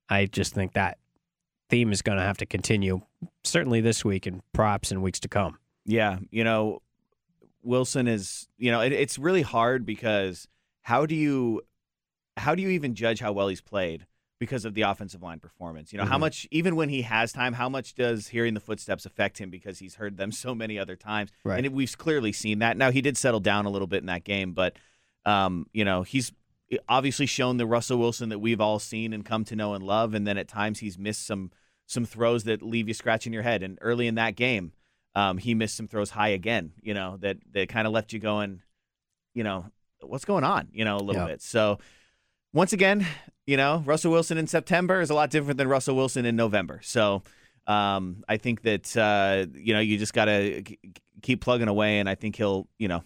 I 0.09 0.27
just 0.27 0.55
think 0.55 0.73
that 0.73 0.99
theme 1.69 1.93
is 1.93 2.01
going 2.01 2.17
to 2.17 2.25
have 2.25 2.39
to 2.39 2.47
continue, 2.47 3.03
certainly 3.45 3.81
this 3.81 4.05
week 4.05 4.27
and 4.27 4.41
perhaps 4.53 4.91
in 4.91 5.03
weeks 5.03 5.21
to 5.21 5.29
come. 5.29 5.59
Yeah, 5.89 6.19
you 6.31 6.45
know, 6.45 6.83
Wilson 7.63 8.07
is. 8.07 8.47
You 8.59 8.71
know, 8.71 8.81
it, 8.83 8.93
it's 8.93 9.19
really 9.19 9.43
hard 9.43 9.85
because 9.87 10.47
how 10.83 11.07
do 11.07 11.15
you 11.15 11.63
how 12.37 12.55
do 12.55 12.63
you 12.63 12.69
even 12.69 12.95
judge 12.95 13.21
how 13.21 13.33
well 13.33 13.49
he's 13.49 13.61
played 13.63 14.07
because 14.39 14.65
of 14.65 14.75
the 14.75 14.83
offensive 14.83 15.23
line 15.23 15.41
performance? 15.41 15.93
You 15.93 15.99
know, 15.99 16.05
how 16.05 16.19
Mhm. 16.19 16.21
much 16.21 16.47
even 16.51 16.77
when 16.77 16.89
he 16.91 17.03
has 17.03 17.33
time, 17.33 17.55
how 17.55 17.69
much 17.69 17.95
does 17.95 18.29
hearing 18.29 18.55
the 18.55 18.61
footsteps 18.61 19.07
affect 19.07 19.39
him 19.39 19.51
because 19.51 19.79
he's 19.79 19.95
heard 19.97 20.17
them 20.19 20.31
so 20.45 20.55
many 20.55 20.79
other 20.79 20.95
times? 20.95 21.31
Right. 21.43 21.57
And 21.57 21.67
it, 21.67 21.73
we've 21.73 21.97
clearly 21.97 22.33
seen 22.33 22.59
that. 22.61 22.77
Now 22.77 22.91
he 22.91 23.01
did 23.01 23.17
settle 23.17 23.41
down 23.41 23.65
a 23.65 23.71
little 23.71 23.89
bit 23.89 24.01
in 24.01 24.07
that 24.07 24.25
game, 24.25 24.53
but 24.53 24.77
um, 25.25 25.67
you 25.73 25.85
know, 25.85 26.03
he's 26.03 26.33
obviously 26.89 27.27
shown 27.27 27.57
the 27.57 27.67
Russell 27.67 27.99
Wilson 27.99 28.29
that 28.29 28.39
we've 28.41 28.61
all 28.61 28.79
seen 28.79 29.15
and 29.15 29.25
come 29.25 29.43
to 29.47 29.57
know 29.57 29.73
and 29.75 29.83
love. 29.83 30.13
And 30.15 30.27
then 30.27 30.37
at 30.37 30.49
times 30.49 30.81
he's 30.81 30.99
missed 30.99 31.27
some 31.27 31.51
some 31.87 32.05
throws 32.05 32.45
that 32.45 32.61
leave 32.61 32.89
you 32.89 32.93
scratching 32.95 33.33
your 33.33 33.43
head. 33.43 33.63
And 33.63 33.79
early 33.81 34.07
in 34.07 34.15
that 34.17 34.37
game, 34.37 34.73
um, 35.15 35.39
he 35.39 35.55
missed 35.55 35.77
some 35.77 35.89
throws 35.89 36.11
high 36.11 36.29
again. 36.29 36.73
You 36.83 36.95
know 36.95 37.17
that 37.21 37.39
that 37.53 37.69
kind 37.69 37.87
of 37.87 37.93
left 37.93 38.13
you 38.13 38.19
going, 38.21 38.63
you 39.35 39.45
know, 39.45 39.67
what's 40.01 40.25
going 40.25 40.45
on? 40.45 40.69
You 40.73 40.85
know, 40.85 40.97
a 40.97 41.03
little 41.03 41.23
Yeah. 41.23 41.29
bit. 41.29 41.43
So 41.43 41.79
once 42.53 42.73
again, 42.73 43.07
you 43.47 43.57
know, 43.57 43.83
Russell 43.87 44.13
Wilson 44.13 44.39
in 44.39 44.47
September 44.47 45.01
is 45.01 45.11
a 45.11 45.15
lot 45.15 45.31
different 45.31 45.59
than 45.59 45.69
Russell 45.69 45.97
Wilson 45.97 46.25
in 46.25 46.37
November. 46.37 46.81
So 46.83 47.23
um, 47.67 48.25
I 48.29 48.37
think 48.39 48.63
that 48.63 48.97
uh, 48.97 49.47
you 49.55 49.75
know 49.75 49.81
you 49.81 49.99
just 49.99 50.15
got 50.15 50.27
to 50.27 50.63
keep 51.23 51.41
plugging 51.41 51.69
away, 51.69 51.99
and 51.99 52.09
I 52.09 52.15
think 52.15 52.37
he'll 52.37 52.67
you 52.79 52.89
know 52.89 53.03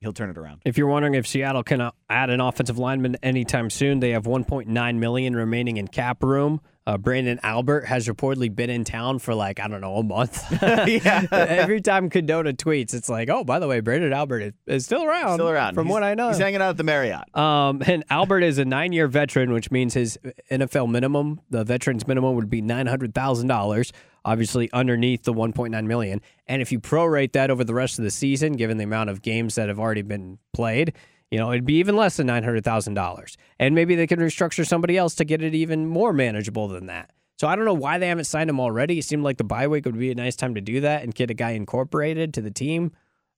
he'll 0.00 0.12
turn 0.12 0.30
it 0.30 0.38
around. 0.38 0.62
If 0.64 0.78
you're 0.78 0.86
wondering 0.86 1.14
if 1.14 1.26
Seattle 1.26 1.64
can 1.64 1.80
uh, 1.80 1.90
add 2.08 2.30
an 2.30 2.40
offensive 2.40 2.78
lineman 2.78 3.16
anytime 3.22 3.68
soon, 3.70 3.98
they 3.98 4.10
have 4.10 4.24
1.9 4.24 4.98
million 4.98 5.34
remaining 5.34 5.76
in 5.78 5.88
cap 5.88 6.22
room. 6.22 6.60
Uh, 6.88 6.96
Branden 6.96 7.38
Albert 7.42 7.84
has 7.84 8.08
reportedly 8.08 8.54
been 8.54 8.70
in 8.70 8.82
town 8.82 9.18
for 9.18 9.34
like 9.34 9.60
I 9.60 9.68
don't 9.68 9.82
know 9.82 9.96
a 9.96 10.02
month. 10.02 10.42
Yeah. 10.88 11.26
Every 11.30 11.82
time 11.82 12.08
Cadona 12.08 12.54
tweets, 12.54 12.94
it's 12.94 13.10
like, 13.10 13.28
oh, 13.28 13.44
by 13.44 13.58
the 13.58 13.68
way, 13.68 13.82
Branden 13.82 14.12
Albert 14.14 14.40
is, 14.40 14.52
is 14.66 14.84
still 14.86 15.04
around. 15.04 15.34
Still 15.34 15.50
around. 15.50 15.74
from 15.74 15.86
He's- 15.86 15.92
what 15.92 16.02
I 16.02 16.14
know. 16.14 16.28
He's 16.28 16.38
hanging 16.38 16.62
out 16.62 16.70
at 16.70 16.76
the 16.78 16.84
Marriott. 16.84 17.36
Um, 17.36 17.82
and 17.84 18.04
Albert 18.08 18.40
is 18.40 18.56
a 18.56 18.64
nine-year 18.64 19.06
veteran, 19.06 19.52
which 19.52 19.70
means 19.70 19.92
his 19.92 20.18
NFL 20.50 20.90
minimum, 20.90 21.40
the 21.50 21.62
veteran's 21.62 22.06
minimum, 22.08 22.34
would 22.36 22.48
be 22.48 22.62
nine 22.62 22.86
hundred 22.86 23.14
thousand 23.14 23.48
dollars. 23.48 23.92
Obviously, 24.24 24.70
underneath 24.72 25.24
the 25.24 25.32
1.9 25.32 25.86
million. 25.86 26.20
And 26.46 26.60
if 26.60 26.72
you 26.72 26.80
prorate 26.80 27.32
that 27.32 27.50
over 27.50 27.64
the 27.64 27.72
rest 27.74 27.98
of 27.98 28.04
the 28.04 28.10
season, 28.10 28.54
given 28.54 28.76
the 28.78 28.84
amount 28.84 29.10
of 29.10 29.22
games 29.22 29.54
that 29.54 29.68
have 29.68 29.78
already 29.78 30.02
been 30.02 30.38
played, 30.52 30.92
you 31.30 31.38
know 31.38 31.50
it'd 31.50 31.64
be 31.64 31.74
even 31.74 31.96
less 31.96 32.16
than 32.16 32.26
nine 32.26 32.42
hundred 32.42 32.64
thousand 32.64 32.94
dollars. 32.94 33.36
And 33.58 33.74
maybe 33.74 33.94
they 33.94 34.06
can 34.06 34.18
restructure 34.18 34.66
somebody 34.66 34.96
else 34.96 35.14
to 35.16 35.24
get 35.24 35.42
it 35.42 35.54
even 35.54 35.86
more 35.86 36.12
manageable 36.12 36.68
than 36.68 36.86
that. 36.86 37.10
So 37.38 37.46
I 37.46 37.54
don't 37.54 37.64
know 37.64 37.74
why 37.74 37.98
they 37.98 38.08
haven't 38.08 38.24
signed 38.24 38.50
him 38.50 38.58
already. 38.58 38.98
It 38.98 39.04
seemed 39.04 39.22
like 39.22 39.36
the 39.36 39.44
bye 39.44 39.68
week 39.68 39.84
would 39.84 39.98
be 39.98 40.10
a 40.10 40.14
nice 40.14 40.34
time 40.34 40.54
to 40.56 40.60
do 40.60 40.80
that 40.80 41.04
and 41.04 41.14
get 41.14 41.30
a 41.30 41.34
guy 41.34 41.50
incorporated 41.50 42.34
to 42.34 42.42
the 42.42 42.50
team. 42.50 42.92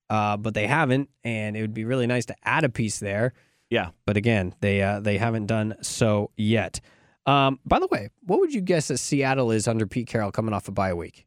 Uh, 0.09 0.37
but 0.37 0.55
they 0.55 0.67
haven't, 0.67 1.09
and 1.23 1.57
it 1.57 1.61
would 1.61 1.75
be 1.75 1.85
really 1.85 2.07
nice 2.07 2.25
to 2.27 2.35
add 2.43 2.65
a 2.65 2.69
piece 2.69 2.99
there. 2.99 3.33
Yeah. 3.69 3.91
But 4.07 4.17
again, 4.17 4.55
they 4.61 4.83
uh, 4.83 5.01
they 5.01 5.19
haven't 5.19 5.47
done 5.47 5.77
so 5.83 6.31
yet. 6.37 6.81
Um, 7.27 7.61
by 7.65 7.79
the 7.79 7.87
way, 7.89 8.09
what 8.23 8.41
would 8.41 8.53
you 8.53 8.61
guess 8.61 8.89
that 8.89 8.99
Seattle 8.99 9.53
is 9.53 9.69
under 9.69 9.87
Pete 9.87 10.09
Carroll 10.09 10.33
coming 10.33 10.55
off 10.55 10.67
a 10.67 10.73
bye 10.73 10.95
week? 10.95 11.27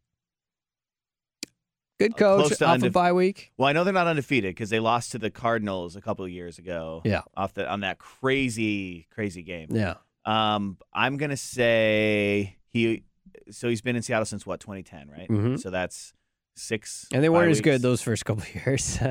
Good 1.99 2.13
Uh, 2.13 2.17
coach 2.17 2.45
close 2.47 2.57
to 2.57 2.65
off 2.67 2.81
a 2.83 2.89
bye 2.89 3.11
week. 3.13 3.51
Well, 3.57 3.67
I 3.69 3.71
know 3.73 3.83
they're 3.83 3.93
not 3.93 4.07
undefeated 4.07 4.51
because 4.55 4.69
they 4.69 4.79
lost 4.79 5.11
to 5.13 5.19
the 5.19 5.29
Cardinals 5.29 5.95
a 5.95 6.01
couple 6.01 6.25
of 6.25 6.31
years 6.31 6.57
ago. 6.57 7.01
Yeah. 7.05 7.21
Off 7.37 7.53
the 7.53 7.69
on 7.69 7.81
that 7.81 7.99
crazy, 7.99 9.07
crazy 9.11 9.43
game. 9.43 9.67
Yeah, 9.71 9.95
Um, 10.25 10.77
I'm 10.93 11.17
gonna 11.17 11.37
say 11.37 12.57
he. 12.67 13.03
So 13.51 13.69
he's 13.69 13.81
been 13.81 13.95
in 13.95 14.01
Seattle 14.01 14.25
since 14.25 14.45
what 14.45 14.59
2010, 14.59 15.09
right? 15.09 15.29
Mhm. 15.29 15.59
So 15.59 15.69
that's 15.69 16.13
six. 16.55 17.07
and 17.11 17.23
they 17.23 17.29
weren't 17.29 17.51
as 17.51 17.61
good 17.61 17.81
those 17.81 18.01
first 18.01 18.25
couple 18.25 18.43
of 18.43 18.55
years. 18.65 18.99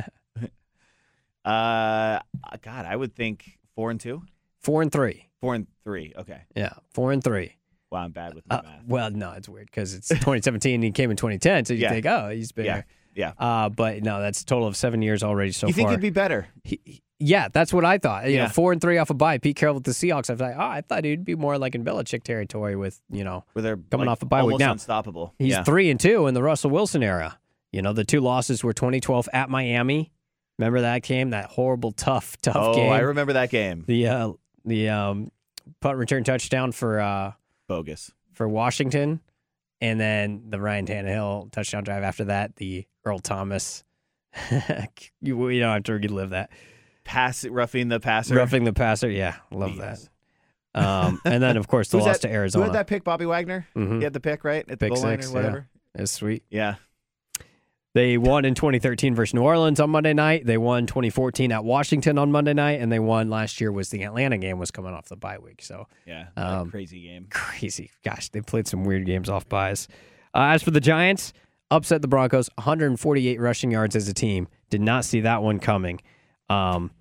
Uh, 1.45 2.21
God, 2.61 2.87
I 2.87 2.95
would 2.95 3.15
think 3.17 3.59
four 3.75 3.91
and 3.91 4.01
two, 4.01 4.23
Four 4.61 4.81
and 4.83 4.93
three. 4.93 5.29
four 5.41 5.57
and 5.57 5.67
three. 5.83 6.13
Okay. 6.17 6.43
Yeah, 6.55 6.75
four 6.95 7.11
and 7.11 7.23
three. 7.23 7.57
Wow, 7.93 8.01
I'm 8.05 8.11
bad 8.13 8.35
with 8.35 8.45
my 8.49 8.57
Uh, 8.57 8.63
math. 8.63 8.85
well, 8.87 9.11
no, 9.11 9.33
it's 9.33 9.49
weird 9.49 9.67
because 9.67 9.95
it's 9.95 10.09
2017 10.09 10.75
and 10.77 10.85
he 10.85 10.91
came 10.91 11.11
in 11.11 11.17
2010, 11.17 11.67
so 11.67 11.75
you 11.75 11.81
Yeah. 11.81 11.91
think, 11.91 12.07
oh, 12.07 12.31
he's 12.31 12.51
been 12.53 12.65
Yeah. 12.65 12.75
there. 12.75 12.87
Yeah. 13.15 13.33
Uh, 13.39 13.69
but 13.69 14.03
no, 14.03 14.21
that's 14.21 14.41
a 14.41 14.47
total 14.47 14.67
of 14.67 14.75
seven 14.77 15.03
years 15.03 15.23
already 15.23 15.53
so 15.53 15.67
you 15.67 15.75
think 15.75 15.87
far. 15.87 15.93
it'd 15.93 16.01
be 16.01 16.09
better? 16.11 16.47
He- 16.65 16.81
he- 16.85 17.03
yeah, 17.21 17.49
that's 17.53 17.73
what 17.73 17.85
I 17.85 17.99
thought. 17.99 18.27
You 18.29 18.37
know, 18.39 18.43
Yeah. 18.45 18.49
four 18.49 18.73
and 18.73 18.81
three 18.81 18.97
off 18.99 19.11
a 19.11 19.15
bye. 19.15 19.37
Pete 19.39 19.55
Carroll 19.57 19.75
with 19.77 19.85
the 19.85 19.91
Seahawks. 19.93 20.31
I 20.31 20.33
was 20.33 20.41
like, 20.41 20.57
oh, 20.57 20.61
I 20.61 20.81
thought 20.81 21.05
he'd 21.05 21.25
be 21.25 21.35
more 21.37 21.57
like 21.59 21.75
in 21.75 21.85
Belichick 21.85 22.23
territory 22.25 22.75
with 22.75 23.01
you 23.11 23.23
know 23.23 23.45
Where 23.53 23.63
they're 23.63 23.77
Coming 23.77 24.07
like, 24.07 24.13
off 24.13 24.23
a 24.23 24.27
bye 24.27 24.43
week 24.43 24.59
now. 24.59 24.73
unstoppable. 24.73 25.35
he's 25.39 25.51
yeah. 25.53 25.63
three 25.63 25.91
and 25.91 26.01
two 26.01 26.27
in 26.27 26.33
the 26.35 26.43
Russell 26.43 26.71
Wilson 26.71 27.03
era. 27.03 27.39
You 27.71 27.83
know, 27.83 27.93
the 27.93 28.05
two 28.05 28.21
losses 28.21 28.65
were 28.65 28.73
2012 28.73 29.29
at 29.35 29.51
Miami. 29.51 30.11
Remember 30.59 30.81
that 30.81 31.03
game? 31.03 31.31
That 31.31 31.47
horrible, 31.51 31.93
tough, 31.93 32.37
tough 32.43 32.55
game. 32.55 32.63
oh, 32.65 32.75
game. 32.75 32.93
I 32.93 33.01
remember 33.01 33.35
that 33.35 33.51
game. 33.51 33.85
the 33.87 34.09
uh, 34.09 34.33
the 34.65 34.89
um, 34.89 35.31
punt 35.81 35.99
return 35.99 36.25
touchdown 36.25 36.73
for 36.73 36.99
uh, 37.01 37.33
Bogus. 37.77 38.13
for 38.33 38.49
Washington, 38.49 39.21
and 39.81 39.99
then 40.01 40.45
the 40.51 40.61
Ryan 40.61 40.87
Tannehill 40.87 41.51
touchdown 41.53 41.85
drive 41.85 42.03
after 42.03 42.25
that. 42.25 42.57
The 42.57 42.87
Earl 43.05 43.19
Thomas. 43.19 43.85
you, 45.21 45.37
we 45.37 45.59
don't 45.59 45.73
have 45.73 45.83
to 45.85 45.93
relive 45.95 46.31
that. 46.31 46.51
Pass 47.05 47.45
roughing 47.45 47.89
the 47.89 48.01
passer. 48.01 48.35
Roughing 48.35 48.65
the 48.65 48.73
passer, 48.73 49.11
yeah, 49.11 49.37
love 49.51 49.75
Yes. 49.77 50.09
that. 50.75 50.81
Um, 50.81 51.21
and 51.25 51.43
then 51.43 51.57
of 51.59 51.69
course 51.69 51.89
the 51.91 51.99
Who's 51.99 52.07
loss 52.07 52.17
that- 52.19 52.29
to 52.29 52.29
Who 52.29 52.35
Arizona. 52.35 52.65
had 52.67 52.75
that 52.75 52.87
pick? 52.87 53.05
Bobby 53.05 53.27
Wagner. 53.27 53.67
Mhm. 53.77 53.99
He 53.99 54.05
had 54.05 54.13
the 54.13 54.21
pick 54.21 54.45
right 54.45 54.61
at 54.63 54.69
the 54.69 54.77
Pick 54.79 54.95
goal 54.95 55.03
line 55.03 55.19
six, 55.21 55.27
or 55.27 55.31
yeah. 55.31 55.35
whatever. 55.37 55.69
It's 55.97 56.13
sweet. 56.13 56.45
Yeah. 56.49 56.77
They 57.95 58.17
won 58.17 58.47
in 58.47 58.55
2013 58.55 59.15
versus 59.15 59.35
New 59.35 59.43
Orleans 59.43 59.79
on 59.79 59.91
Monday 59.91 60.15
night. 60.15 60.47
They 60.47 60.57
won 60.57 60.87
2014 60.87 61.53
at 61.53 61.63
Washington 61.63 62.17
on 62.17 62.33
Monday 62.33 62.55
night, 62.55 62.81
and 62.81 62.91
they 62.91 62.99
won 62.99 63.29
last 63.29 63.61
year 63.61 63.71
was 63.71 63.91
the 63.91 64.03
Atlanta 64.05 64.39
game 64.39 64.59
was 64.59 64.71
coming 64.71 64.95
off 64.95 65.09
the 65.09 65.17
bye 65.17 65.39
week. 65.39 65.63
So 65.63 65.89
Yeah. 66.07 66.29
Um, 66.37 66.71
crazy 66.71 67.03
game. 67.03 67.27
crazy. 67.31 67.91
Gosh, 68.03 68.31
they 68.31 68.41
played 68.41 68.67
some 68.67 68.85
weird 68.85 69.05
games 69.05 69.29
off 69.29 69.47
byes. 69.47 69.89
Uh, 70.35 70.53
as 70.55 70.63
for 70.63 70.71
the 70.71 70.81
Giants, 70.81 71.35
upset 71.71 72.01
the 72.01 72.09
Broncos, 72.09 72.49
148 72.55 73.39
rushing 73.39 73.71
yards 73.71 73.95
as 73.95 74.09
a 74.09 74.15
team. 74.15 74.49
Did 74.71 74.81
not 74.81 75.05
see 75.05 75.21
that 75.21 75.43
one 75.43 75.59
coming. 75.59 76.01
Um, 76.49 76.93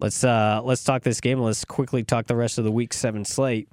let's 0.00 0.24
uh, 0.24 0.62
let's 0.64 0.82
talk 0.82 1.02
this 1.02 1.20
game. 1.20 1.38
Let's 1.38 1.64
quickly 1.64 2.02
talk 2.02 2.26
the 2.26 2.34
rest 2.34 2.58
of 2.58 2.64
the 2.64 2.72
Week 2.72 2.92
Seven 2.92 3.24
slate. 3.24 3.68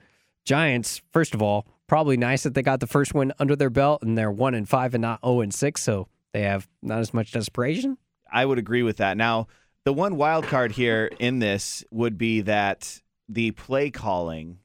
Giants, 0.46 1.02
first 1.12 1.34
of 1.34 1.42
all, 1.42 1.66
probably 1.88 2.18
nice 2.18 2.44
that 2.44 2.54
they 2.54 2.62
got 2.62 2.82
the 2.82 2.88
first 2.88 3.16
win 3.16 3.34
under 3.40 3.56
their 3.56 3.72
belt, 3.72 4.04
and 4.04 4.16
they're 4.16 4.32
one 4.32 4.54
and 4.54 4.70
five 4.70 4.94
and 4.94 5.02
not 5.02 5.22
zero 5.26 5.42
and 5.42 5.52
six, 5.52 5.82
so 5.82 6.08
they 6.38 6.43
have 6.43 6.67
not 6.84 7.00
as 7.00 7.15
much 7.15 7.32
desperation. 7.32 7.97
I 8.32 8.45
would 8.45 8.60
agree 8.60 8.84
with 8.84 8.97
that. 8.97 9.17
Now, 9.17 9.47
the 9.86 9.93
one 9.93 10.17
wild 10.17 10.45
card 10.45 10.71
here 10.71 11.10
in 11.19 11.39
this 11.39 11.84
would 11.89 12.15
be 12.15 12.41
that 12.41 13.02
the 13.28 13.52
play 13.52 13.89
calling, 13.89 14.60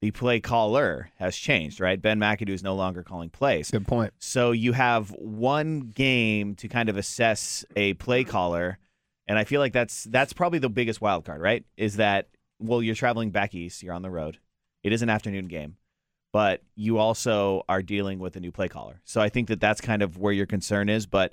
the 0.00 0.10
play 0.10 0.40
caller 0.40 1.10
has 1.16 1.36
changed, 1.36 1.80
right? 1.80 2.00
Ben 2.00 2.18
McAdoo 2.18 2.50
is 2.50 2.62
no 2.62 2.74
longer 2.74 3.02
calling 3.02 3.28
plays. 3.28 3.70
Good 3.70 3.86
point. 3.86 4.14
So 4.18 4.52
you 4.52 4.72
have 4.72 5.10
one 5.10 5.80
game 5.94 6.54
to 6.56 6.68
kind 6.68 6.88
of 6.88 6.96
assess 6.96 7.62
a 7.76 7.92
play 7.94 8.24
caller, 8.24 8.78
and 9.26 9.38
I 9.38 9.44
feel 9.44 9.60
like 9.60 9.74
that's 9.74 10.04
that's 10.04 10.32
probably 10.32 10.60
the 10.60 10.70
biggest 10.70 11.02
wild 11.02 11.26
card, 11.26 11.42
right? 11.42 11.62
Is 11.76 11.96
that 11.96 12.28
well, 12.58 12.82
you're 12.82 12.94
traveling 12.94 13.32
back 13.32 13.54
east, 13.54 13.82
you're 13.82 13.94
on 13.94 14.02
the 14.02 14.10
road. 14.10 14.38
It 14.82 14.94
is 14.94 15.02
an 15.02 15.10
afternoon 15.10 15.46
game, 15.46 15.76
but 16.32 16.62
you 16.74 16.98
also 16.98 17.62
are 17.68 17.82
dealing 17.82 18.18
with 18.18 18.36
a 18.36 18.40
new 18.40 18.52
play 18.52 18.68
caller. 18.68 19.00
So 19.04 19.20
I 19.20 19.28
think 19.28 19.48
that 19.48 19.60
that's 19.60 19.80
kind 19.80 20.02
of 20.02 20.18
where 20.18 20.32
your 20.32 20.46
concern 20.46 20.88
is, 20.88 21.06
but 21.06 21.32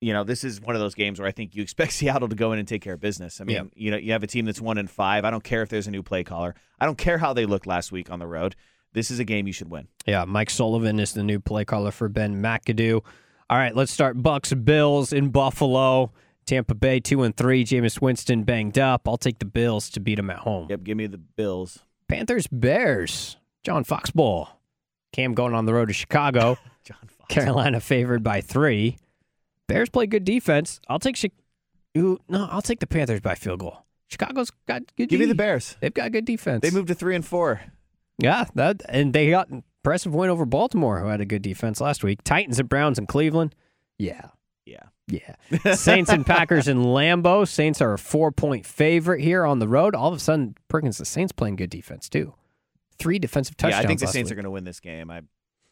you 0.00 0.12
know, 0.12 0.24
this 0.24 0.42
is 0.42 0.60
one 0.60 0.74
of 0.74 0.80
those 0.80 0.96
games 0.96 1.20
where 1.20 1.28
I 1.28 1.32
think 1.32 1.54
you 1.54 1.62
expect 1.62 1.92
Seattle 1.92 2.28
to 2.28 2.34
go 2.34 2.52
in 2.52 2.58
and 2.58 2.66
take 2.66 2.82
care 2.82 2.94
of 2.94 3.00
business. 3.00 3.40
I 3.40 3.44
mean, 3.44 3.56
Yeah. 3.56 3.62
you 3.74 3.90
know, 3.92 3.96
you 3.96 4.12
have 4.12 4.22
a 4.24 4.26
team 4.26 4.44
that's 4.46 4.60
one 4.60 4.76
and 4.78 4.90
five. 4.90 5.24
I 5.24 5.30
don't 5.30 5.44
care 5.44 5.62
if 5.62 5.68
there's 5.68 5.86
a 5.86 5.92
new 5.92 6.02
play 6.02 6.24
caller. 6.24 6.54
I 6.80 6.86
don't 6.86 6.98
care 6.98 7.18
how 7.18 7.32
they 7.32 7.46
looked 7.46 7.66
last 7.68 7.92
week 7.92 8.10
on 8.10 8.18
the 8.18 8.26
road. 8.26 8.56
This 8.94 9.10
is 9.12 9.20
a 9.20 9.24
game 9.24 9.46
you 9.46 9.52
should 9.52 9.70
win. 9.70 9.86
Yeah, 10.04 10.24
Mike 10.24 10.50
Sullivan 10.50 10.98
is 10.98 11.12
the 11.14 11.22
new 11.22 11.38
play 11.40 11.64
caller 11.64 11.92
for 11.92 12.08
Ben 12.08 12.42
McAdoo. 12.42 13.00
All 13.48 13.58
right, 13.58 13.74
let's 13.76 13.92
start 13.92 14.20
Bucks 14.22 14.52
Bills 14.52 15.12
in 15.12 15.28
Buffalo. 15.30 16.10
Tampa 16.46 16.74
Bay 16.74 16.98
two 16.98 17.22
and 17.22 17.36
three. 17.36 17.64
Jameis 17.64 18.00
Winston 18.02 18.42
banged 18.42 18.78
up. 18.78 19.06
I'll 19.06 19.16
take 19.16 19.38
the 19.38 19.44
Bills 19.44 19.88
to 19.90 20.00
beat 20.00 20.16
them 20.16 20.30
at 20.30 20.38
home. 20.38 20.66
Yep, 20.68 20.82
give 20.82 20.96
me 20.96 21.06
the 21.06 21.18
Bills. 21.18 21.78
Panthers 22.08 22.48
Bears. 22.48 23.36
John 23.62 23.84
Foxball. 23.84 24.48
Cam 25.12 25.34
going 25.34 25.54
on 25.54 25.66
the 25.66 25.74
road 25.74 25.86
to 25.88 25.92
Chicago. 25.94 26.56
John 26.84 26.96
Fox. 27.06 27.28
Carolina 27.34 27.80
favored 27.80 28.22
by 28.22 28.40
three. 28.40 28.98
Bears 29.68 29.88
play 29.88 30.06
good 30.06 30.24
defense. 30.24 30.80
I'll 30.88 30.98
take 30.98 31.20
Chi- 31.20 31.30
Ooh, 31.96 32.18
no, 32.28 32.48
I'll 32.50 32.62
take 32.62 32.80
the 32.80 32.86
Panthers 32.86 33.20
by 33.20 33.34
field 33.34 33.60
goal. 33.60 33.84
Chicago's 34.08 34.50
got 34.66 34.82
good. 34.96 35.08
Give 35.08 35.20
me 35.20 35.26
the 35.26 35.34
Bears. 35.34 35.76
They've 35.80 35.92
got 35.94 36.12
good 36.12 36.24
defense. 36.24 36.62
They 36.62 36.70
moved 36.70 36.88
to 36.88 36.94
three 36.94 37.14
and 37.14 37.24
four. 37.24 37.60
Yeah, 38.18 38.44
that 38.54 38.82
and 38.88 39.12
they 39.12 39.30
got 39.30 39.48
impressive 39.50 40.14
win 40.14 40.28
over 40.30 40.44
Baltimore, 40.44 41.00
who 41.00 41.06
had 41.06 41.20
a 41.20 41.24
good 41.24 41.42
defense 41.42 41.80
last 41.80 42.02
week. 42.04 42.22
Titans 42.24 42.58
and 42.58 42.68
Browns 42.68 42.98
in 42.98 43.06
Cleveland. 43.06 43.54
Yeah, 43.98 44.28
Yeah. 44.66 44.84
yeah. 45.06 45.74
Saints 45.74 46.10
and 46.10 46.26
Packers 46.26 46.68
in 46.68 46.78
Lambeau. 46.84 47.46
Saints 47.48 47.80
are 47.80 47.94
a 47.94 47.98
four 47.98 48.32
point 48.32 48.66
favorite 48.66 49.20
here 49.22 49.44
on 49.46 49.58
the 49.60 49.68
road. 49.68 49.94
All 49.94 50.10
of 50.10 50.16
a 50.16 50.20
sudden, 50.20 50.56
Perkins, 50.68 50.98
the 50.98 51.04
Saints 51.04 51.32
playing 51.32 51.56
good 51.56 51.70
defense 51.70 52.08
too. 52.08 52.34
Three 53.02 53.18
defensive 53.18 53.56
touchdowns. 53.56 53.80
Yeah. 53.82 53.84
I 53.84 53.86
think 53.88 54.00
the 54.00 54.06
Saints 54.06 54.28
week. 54.30 54.32
are 54.32 54.36
going 54.36 54.44
to 54.44 54.50
win 54.50 54.64
this 54.64 54.80
game. 54.80 55.10
I 55.10 55.22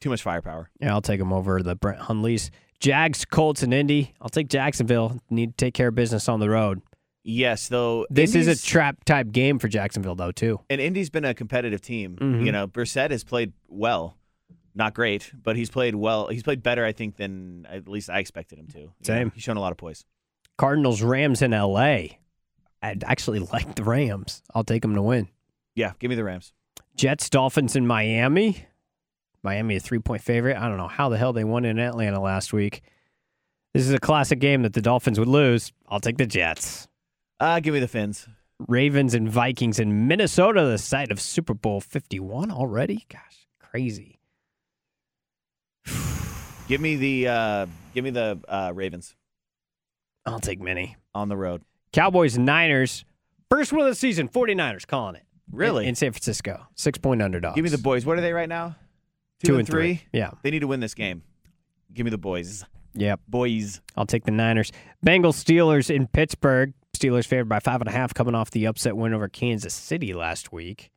too 0.00 0.10
much 0.10 0.22
firepower. 0.22 0.70
Yeah, 0.80 0.92
I'll 0.92 1.02
take 1.02 1.18
them 1.20 1.32
over 1.32 1.62
the 1.62 1.74
Brent 1.76 2.00
Hundleys. 2.00 2.50
Jags, 2.80 3.24
Colts, 3.26 3.62
and 3.62 3.74
Indy. 3.74 4.14
I'll 4.20 4.30
take 4.30 4.48
Jacksonville. 4.48 5.20
Need 5.30 5.56
to 5.58 5.64
take 5.64 5.74
care 5.74 5.88
of 5.88 5.94
business 5.94 6.28
on 6.28 6.40
the 6.40 6.48
road. 6.48 6.80
Yes, 7.22 7.68
though 7.68 8.06
This 8.08 8.34
is 8.34 8.46
a 8.48 8.56
trap 8.56 9.04
type 9.04 9.30
game 9.30 9.58
for 9.58 9.68
Jacksonville, 9.68 10.14
though, 10.14 10.32
too. 10.32 10.60
and 10.70 10.80
Indy's 10.80 11.10
been 11.10 11.26
a 11.26 11.34
competitive 11.34 11.82
team. 11.82 12.16
Mhm. 12.16 12.46
You 12.46 12.50
know, 12.52 12.66
Brissett 12.66 13.10
has 13.10 13.24
played 13.24 13.52
well, 13.68 14.16
not 14.74 14.94
great, 14.94 15.30
but 15.42 15.54
he's 15.56 15.68
played 15.68 15.94
well. 15.94 16.28
He's 16.28 16.42
played 16.42 16.62
better, 16.62 16.82
I 16.84 16.92
think, 16.92 17.16
than 17.16 17.66
at 17.68 17.86
least 17.86 18.08
I 18.08 18.20
expected 18.20 18.58
him 18.58 18.68
to. 18.68 18.78
You 18.78 18.84
know, 18.86 18.92
Same. 19.02 19.30
he's 19.34 19.42
shown 19.42 19.58
a 19.58 19.60
lot 19.60 19.72
of 19.72 19.76
poise. 19.76 20.06
Cardinals, 20.56 21.02
Rams 21.02 21.42
in 21.42 21.52
LA. 21.52 22.16
I'd 22.82 23.04
actually 23.04 23.38
like 23.52 23.74
the 23.74 23.84
Rams. 23.84 24.42
I'll 24.54 24.64
take 24.64 24.80
them 24.80 24.94
to 24.94 25.02
win. 25.02 25.28
Yeah, 25.74 25.92
give 25.98 26.08
me 26.08 26.14
the 26.16 26.24
Rams. 26.24 26.54
Jets, 27.00 27.30
Dolphins 27.30 27.76
in 27.76 27.86
Miami. 27.86 28.66
Miami 29.42 29.76
a 29.76 29.80
three 29.80 30.00
point 30.00 30.20
favorite. 30.20 30.58
I 30.58 30.68
don't 30.68 30.76
know 30.76 30.86
how 30.86 31.08
the 31.08 31.16
hell 31.16 31.32
they 31.32 31.44
won 31.44 31.64
in 31.64 31.78
Atlanta 31.78 32.20
last 32.20 32.52
week. 32.52 32.82
This 33.72 33.86
is 33.86 33.94
a 33.94 33.98
classic 33.98 34.38
game 34.38 34.60
that 34.64 34.74
the 34.74 34.82
Dolphins 34.82 35.18
would 35.18 35.26
lose. 35.26 35.72
I'll 35.88 36.00
take 36.00 36.18
the 36.18 36.26
Jets. 36.26 36.88
Uh, 37.40 37.58
give 37.60 37.72
me 37.72 37.80
the 37.80 37.88
Fins. 37.88 38.28
Ravens 38.68 39.14
and 39.14 39.30
Vikings 39.30 39.80
in 39.80 40.08
Minnesota, 40.08 40.66
the 40.66 40.76
site 40.76 41.10
of 41.10 41.22
Super 41.22 41.54
Bowl 41.54 41.80
51 41.80 42.50
already. 42.50 43.06
Gosh, 43.08 43.46
crazy. 43.58 44.20
Give 46.68 46.82
me 46.82 46.96
the 46.96 47.28
uh, 47.28 47.66
give 47.94 48.04
me 48.04 48.10
the 48.10 48.38
uh, 48.46 48.72
Ravens 48.74 49.16
I'll 50.26 50.38
take 50.38 50.60
many. 50.60 50.96
on 51.14 51.30
the 51.30 51.36
road. 51.38 51.62
Cowboys 51.94 52.36
Niners. 52.36 53.06
First 53.48 53.72
one 53.72 53.80
of 53.80 53.86
the 53.86 53.94
season, 53.94 54.28
49ers 54.28 54.86
calling 54.86 55.16
it. 55.16 55.24
Really? 55.50 55.84
In, 55.84 55.90
in 55.90 55.94
San 55.94 56.12
Francisco. 56.12 56.66
Six 56.74 56.98
point 56.98 57.22
underdogs. 57.22 57.54
Give 57.54 57.64
me 57.64 57.70
the 57.70 57.78
boys. 57.78 58.06
What 58.06 58.18
are 58.18 58.20
they 58.20 58.32
right 58.32 58.48
now? 58.48 58.76
Two 59.44 59.58
and 59.58 59.66
three. 59.66 60.02
Yeah. 60.12 60.30
They 60.42 60.50
need 60.50 60.60
to 60.60 60.66
win 60.66 60.80
this 60.80 60.94
game. 60.94 61.22
Give 61.92 62.04
me 62.04 62.10
the 62.10 62.18
boys. 62.18 62.64
Yep. 62.94 63.20
Boys. 63.28 63.80
I'll 63.96 64.06
take 64.06 64.24
the 64.24 64.30
Niners. 64.32 64.72
Bengals 65.04 65.42
Steelers 65.42 65.94
in 65.94 66.06
Pittsburgh. 66.06 66.74
Steelers 66.96 67.26
favored 67.26 67.48
by 67.48 67.60
five 67.60 67.80
and 67.80 67.88
a 67.88 67.92
half, 67.92 68.12
coming 68.12 68.34
off 68.34 68.50
the 68.50 68.66
upset 68.66 68.96
win 68.96 69.14
over 69.14 69.28
Kansas 69.28 69.72
City 69.72 70.12
last 70.12 70.52
week. 70.52 70.90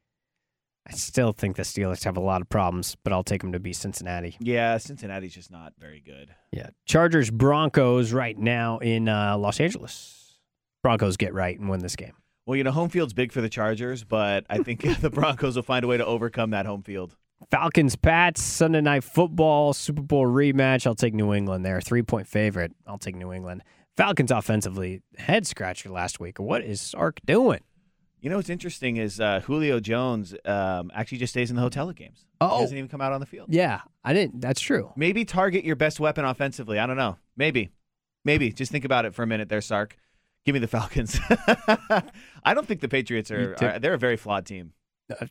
I 0.85 0.91
still 0.91 1.31
think 1.31 1.55
the 1.55 1.63
Steelers 1.63 2.03
have 2.03 2.17
a 2.17 2.21
lot 2.21 2.41
of 2.41 2.49
problems, 2.49 2.97
but 3.03 3.13
I'll 3.13 3.23
take 3.23 3.41
them 3.41 3.53
to 3.53 3.59
beat 3.59 3.77
Cincinnati. 3.77 4.35
Yeah, 4.41 4.77
Cincinnati's 4.77 5.33
just 5.33 5.49
not 5.49 5.73
very 5.79 6.01
good. 6.01 6.35
Yeah. 6.51 6.71
Chargers 6.85 7.31
Broncos 7.31 8.11
right 8.11 8.37
now 8.37 8.79
in 8.79 9.07
uh, 9.07 9.37
Los 9.37 9.61
Angeles. 9.61 10.39
Broncos 10.81 11.15
get 11.15 11.33
right 11.33 11.57
and 11.57 11.69
win 11.69 11.79
this 11.79 11.95
game. 11.95 12.13
Well, 12.45 12.55
you 12.57 12.63
know, 12.63 12.71
home 12.71 12.89
field's 12.89 13.13
big 13.13 13.31
for 13.31 13.41
the 13.41 13.49
Chargers, 13.49 14.03
but 14.03 14.45
I 14.49 14.57
think 14.59 14.81
the 15.01 15.09
Broncos 15.09 15.55
will 15.55 15.63
find 15.63 15.85
a 15.85 15.87
way 15.87 15.97
to 15.97 16.05
overcome 16.05 16.49
that 16.51 16.65
home 16.65 16.83
field. 16.83 17.15
Falcons 17.51 17.95
Pats 17.95 18.41
Sunday 18.41 18.81
night 18.81 19.03
football 19.03 19.73
Super 19.73 20.01
Bowl 20.01 20.25
rematch. 20.25 20.85
I'll 20.87 20.95
take 20.95 21.13
New 21.13 21.33
England 21.33 21.65
there. 21.65 21.81
Three 21.81 22.01
point 22.03 22.27
favorite. 22.27 22.73
I'll 22.87 22.97
take 22.97 23.15
New 23.15 23.33
England. 23.33 23.63
Falcons 23.97 24.31
offensively 24.31 25.01
head 25.17 25.45
scratcher 25.45 25.89
last 25.89 26.19
week. 26.19 26.39
What 26.39 26.63
is 26.63 26.81
Sark 26.81 27.19
doing? 27.25 27.59
You 28.21 28.29
know 28.29 28.37
what's 28.37 28.49
interesting 28.49 28.95
is 28.95 29.19
uh, 29.19 29.41
Julio 29.41 29.81
Jones 29.81 30.33
um, 30.45 30.89
actually 30.95 31.17
just 31.17 31.33
stays 31.33 31.49
in 31.49 31.57
the 31.57 31.61
hotel 31.61 31.89
at 31.89 31.95
games. 31.97 32.19
He 32.21 32.27
Oh. 32.39 32.59
doesn't 32.61 32.77
even 32.77 32.89
come 32.89 33.01
out 33.01 33.11
on 33.11 33.19
the 33.19 33.25
field. 33.25 33.47
Yeah, 33.51 33.81
I 34.03 34.13
didn't. 34.13 34.39
That's 34.39 34.61
true. 34.61 34.91
Maybe 34.95 35.25
target 35.25 35.65
your 35.65 35.75
best 35.75 35.99
weapon 35.99 36.23
offensively. 36.23 36.79
I 36.79 36.85
don't 36.87 36.95
know. 36.97 37.17
Maybe. 37.35 37.69
Maybe. 38.23 38.53
Just 38.53 38.71
think 38.71 38.85
about 38.85 39.03
it 39.03 39.13
for 39.13 39.23
a 39.23 39.27
minute 39.27 39.49
there, 39.49 39.59
Sark. 39.59 39.97
Give 40.45 40.53
me 40.53 40.59
the 40.59 40.67
Falcons. 40.67 41.19
I 42.43 42.53
don't 42.53 42.67
think 42.67 42.81
the 42.81 42.89
Patriots 42.89 43.31
are, 43.31 43.55
are 43.61 43.79
they're 43.79 43.93
a 43.93 43.97
very 43.97 44.17
flawed 44.17 44.45
team. 44.45 44.73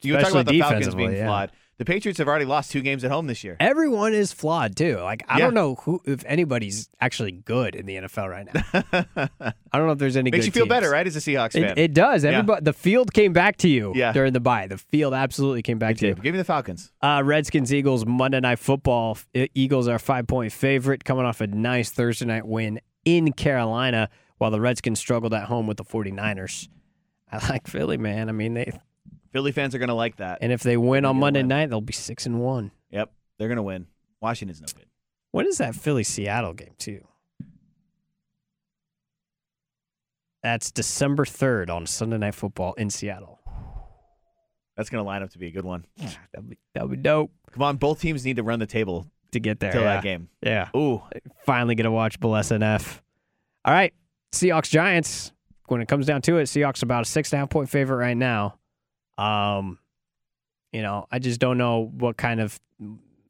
You 0.02 0.18
talk 0.18 0.30
about 0.30 0.46
the 0.46 0.58
Falcons 0.60 0.94
being 0.94 1.12
yeah. 1.12 1.26
flawed. 1.26 1.52
The 1.78 1.86
Patriots 1.86 2.18
have 2.18 2.28
already 2.28 2.44
lost 2.44 2.70
two 2.70 2.80
games 2.82 3.02
at 3.02 3.10
home 3.10 3.26
this 3.26 3.42
year. 3.42 3.56
Everyone 3.58 4.12
is 4.12 4.32
flawed 4.32 4.76
too. 4.76 4.98
Like 4.98 5.24
I 5.28 5.38
Yeah. 5.38 5.46
don't 5.46 5.54
know 5.54 5.74
who 5.76 6.00
if 6.04 6.22
anybody's 6.26 6.88
actually 7.00 7.32
good 7.32 7.74
in 7.74 7.86
the 7.86 7.96
NFL 7.96 8.28
right 8.28 8.46
now. 8.54 9.28
I 9.72 9.78
don't 9.78 9.86
know 9.86 9.92
if 9.92 9.98
there's 9.98 10.16
any. 10.16 10.30
Makes 10.30 10.44
good 10.44 10.46
you 10.46 10.52
feel 10.52 10.64
teams. 10.64 10.68
better, 10.70 10.90
right, 10.90 11.06
as 11.06 11.16
a 11.16 11.18
Seahawks 11.18 11.52
fan? 11.54 11.64
It, 11.64 11.78
it 11.78 11.94
does. 11.94 12.22
Yeah. 12.24 12.30
Everybody, 12.30 12.62
the 12.64 12.72
field 12.74 13.12
came 13.12 13.32
back 13.32 13.56
to 13.58 13.68
you 13.68 13.92
Yeah. 13.96 14.12
during 14.12 14.32
the 14.32 14.40
bye. 14.40 14.66
The 14.68 14.78
field 14.78 15.14
absolutely 15.14 15.62
came 15.62 15.78
back 15.78 15.96
Me 15.96 16.00
to 16.00 16.06
you. 16.08 16.14
Give 16.14 16.32
me 16.32 16.38
the 16.38 16.44
Falcons. 16.44 16.92
Uh, 17.02 17.22
Redskins 17.24 17.72
Eagles 17.72 18.06
Monday 18.06 18.40
Night 18.40 18.58
Football. 18.60 19.18
Eagles 19.34 19.88
are 19.88 19.98
five 19.98 20.26
point 20.26 20.52
favorite, 20.52 21.04
coming 21.04 21.24
off 21.24 21.40
a 21.40 21.46
nice 21.48 21.90
Thursday 21.90 22.26
night 22.26 22.46
win 22.46 22.80
in 23.04 23.32
Carolina, 23.32 24.08
while 24.42 24.50
the 24.50 24.60
Redskins 24.60 24.98
struggled 24.98 25.32
at 25.32 25.44
home 25.44 25.68
with 25.68 25.76
the 25.76 25.84
49ers. 25.84 26.68
I 27.30 27.48
like 27.48 27.68
Philly, 27.68 27.96
man. 27.96 28.28
I 28.28 28.32
mean, 28.32 28.54
they 28.54 28.72
Philly 29.30 29.52
fans 29.52 29.72
are 29.72 29.78
going 29.78 29.88
to 29.88 29.94
like 29.94 30.16
that. 30.16 30.38
and 30.40 30.50
if 30.50 30.64
they 30.64 30.76
win 30.76 31.04
on 31.04 31.12
gonna 31.14 31.20
Monday 31.20 31.40
win. 31.40 31.48
night, 31.48 31.70
they'll 31.70 31.80
be 31.80 31.92
six 31.92 32.26
and 32.26 32.40
one. 32.40 32.72
Yep, 32.90 33.12
they're 33.38 33.46
going 33.46 33.56
to 33.56 33.62
win. 33.62 33.86
Washington's 34.20 34.60
no 34.60 34.66
good. 34.74 34.86
When 35.30 35.46
is 35.46 35.58
that 35.58 35.76
Philly 35.76 36.02
Seattle 36.02 36.54
game 36.54 36.74
too? 36.76 37.06
That's 40.42 40.72
December 40.72 41.24
third 41.24 41.70
on 41.70 41.86
Sunday 41.86 42.18
Night 42.18 42.34
Football 42.34 42.74
in 42.74 42.90
Seattle. 42.90 43.38
That's 44.76 44.90
going 44.90 45.04
to 45.04 45.06
line 45.06 45.22
up 45.22 45.30
to 45.30 45.38
be 45.38 45.46
a 45.46 45.52
good 45.52 45.64
one. 45.64 45.86
That'd 46.32 46.50
be 46.50 46.58
that'd 46.74 46.90
be 46.90 46.96
dope 46.96 47.30
Come 47.52 47.62
on, 47.62 47.76
both 47.76 48.00
teams 48.00 48.24
need 48.24 48.36
to 48.36 48.42
run 48.42 48.58
the 48.58 48.66
table 48.66 49.06
to 49.30 49.38
get 49.38 49.60
there. 49.60 49.70
till 49.70 49.82
yeah. 49.82 49.94
that 49.94 50.02
game. 50.02 50.28
Yeah. 50.42 50.68
Ooh, 50.74 51.00
finally 51.46 51.76
get 51.76 51.84
to 51.84 51.92
watch 51.92 52.18
Bull 52.18 52.32
SNF. 52.32 53.00
All 53.64 53.72
right, 53.72 53.94
Seahawks 54.32 54.70
Giants. 54.70 55.32
When 55.68 55.80
it 55.80 55.88
comes 55.88 56.06
down 56.06 56.22
to 56.22 56.36
it, 56.38 56.44
Seahawks 56.44 56.82
about 56.82 57.02
a 57.02 57.04
six 57.08 57.32
and 57.32 57.38
a 57.38 57.40
half 57.40 57.50
point 57.50 57.68
favorite 57.68 57.96
right 57.96 58.16
now. 58.16 58.58
Um, 59.16 59.78
you 60.72 60.82
know, 60.82 61.06
I 61.10 61.18
just 61.18 61.40
don't 61.40 61.56
know 61.56 61.90
what 61.96 62.16
kind 62.16 62.40
of, 62.40 62.58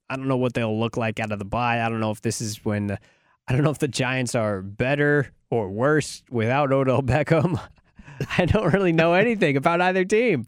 I 0.09 0.17
don't 0.17 0.29
know 0.29 0.37
what 0.39 0.55
they'll 0.55 0.79
look 0.79 0.97
like 0.97 1.21
out 1.21 1.31
of 1.31 1.39
the 1.39 1.45
bye. 1.45 1.83
I 1.85 1.89
don't 1.89 2.01
know 2.01 2.11
if 2.11 2.23
this 2.23 2.41
is 2.41 2.65
when, 2.65 2.87
the, 2.89 2.99
I 3.47 3.53
don't 3.53 3.63
know 3.63 3.71
if 3.71 3.79
the 3.79 3.89
Giants 3.89 4.35
are 4.35 4.63
better 4.63 5.31
or 5.51 5.69
worse 5.69 6.23
without 6.31 6.73
Odell 6.73 7.03
Beckham. 7.03 7.61
I 8.39 8.47
don't 8.47 8.73
really 8.73 8.93
know 8.93 9.15
anything 9.15 9.57
about 9.57 9.81
either 9.81 10.05
team, 10.05 10.47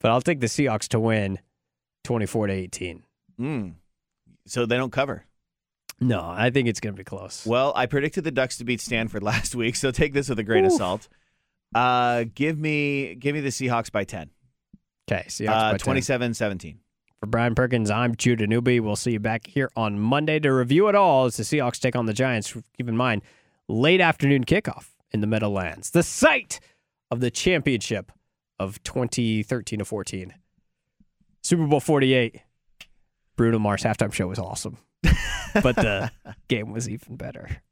but 0.00 0.10
I'll 0.10 0.20
take 0.22 0.40
the 0.40 0.46
Seahawks 0.46 0.88
to 0.88 1.00
win, 1.00 1.38
twenty 2.04 2.26
four 2.26 2.46
to 2.46 2.52
eighteen. 2.52 3.02
mm. 3.40 3.74
so 4.46 4.66
they 4.66 4.76
don't 4.76 4.92
cover. 4.92 5.24
No, 6.00 6.20
I 6.24 6.50
think 6.50 6.68
it's 6.68 6.80
gonna 6.80 6.94
be 6.94 7.04
close. 7.04 7.44
Well, 7.46 7.72
I 7.74 7.86
predicted 7.86 8.24
the 8.24 8.30
Ducks 8.30 8.58
to 8.58 8.64
beat 8.64 8.80
Stanford 8.80 9.22
last 9.24 9.54
week, 9.54 9.76
so 9.76 9.90
take 9.90 10.12
this 10.12 10.28
with 10.28 10.38
a 10.38 10.44
grain 10.44 10.64
of 10.64 10.72
salt. 10.72 11.08
Uh, 11.74 12.24
give 12.34 12.58
me 12.58 13.14
give 13.16 13.34
me 13.34 13.40
the 13.40 13.48
Seahawks 13.50 13.90
by 13.90 14.04
10. 14.04 14.30
Okay, 15.10 15.24
Seahawks 15.28 15.48
Uh, 15.48 15.72
by 15.72 15.78
10. 15.78 15.96
27-17. 15.96 16.76
For 17.20 17.26
Brian 17.26 17.54
Perkins, 17.56 17.90
I'm 17.90 18.14
Judah 18.14 18.46
Newby. 18.46 18.78
We'll 18.78 18.94
see 18.94 19.10
you 19.12 19.18
back 19.18 19.46
here 19.48 19.70
on 19.74 19.98
Monday 19.98 20.38
to 20.38 20.52
review 20.52 20.88
it 20.88 20.94
all 20.94 21.24
as 21.24 21.36
the 21.36 21.42
Seahawks 21.42 21.80
take 21.80 21.96
on 21.96 22.06
the 22.06 22.12
Giants. 22.12 22.56
Keep 22.76 22.88
in 22.88 22.96
mind, 22.96 23.22
late 23.66 24.00
afternoon 24.00 24.44
kickoff 24.44 24.90
in 25.10 25.20
the 25.20 25.26
Meadowlands, 25.26 25.90
the 25.90 26.02
site 26.04 26.60
of 27.10 27.18
the 27.20 27.30
championship 27.30 28.12
of 28.60 28.80
2013 28.84 29.80
to 29.80 29.84
14. 29.84 30.34
Super 31.42 31.66
Bowl 31.66 31.80
48. 31.80 32.40
Bruno 33.36 33.58
Mars 33.58 33.82
halftime 33.82 34.12
show 34.12 34.26
was 34.28 34.38
awesome, 34.38 34.78
but 35.62 35.76
the 35.76 36.10
game 36.48 36.72
was 36.72 36.88
even 36.88 37.16
better. 37.16 37.62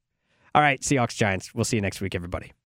All 0.55 0.63
right, 0.63 0.81
Seahawks 0.81 1.17
Giants. 1.17 1.55
We'll 1.55 1.65
see 1.65 1.77
you 1.77 1.83
next 1.83 2.01
week, 2.01 2.15
everybody. 2.15 2.53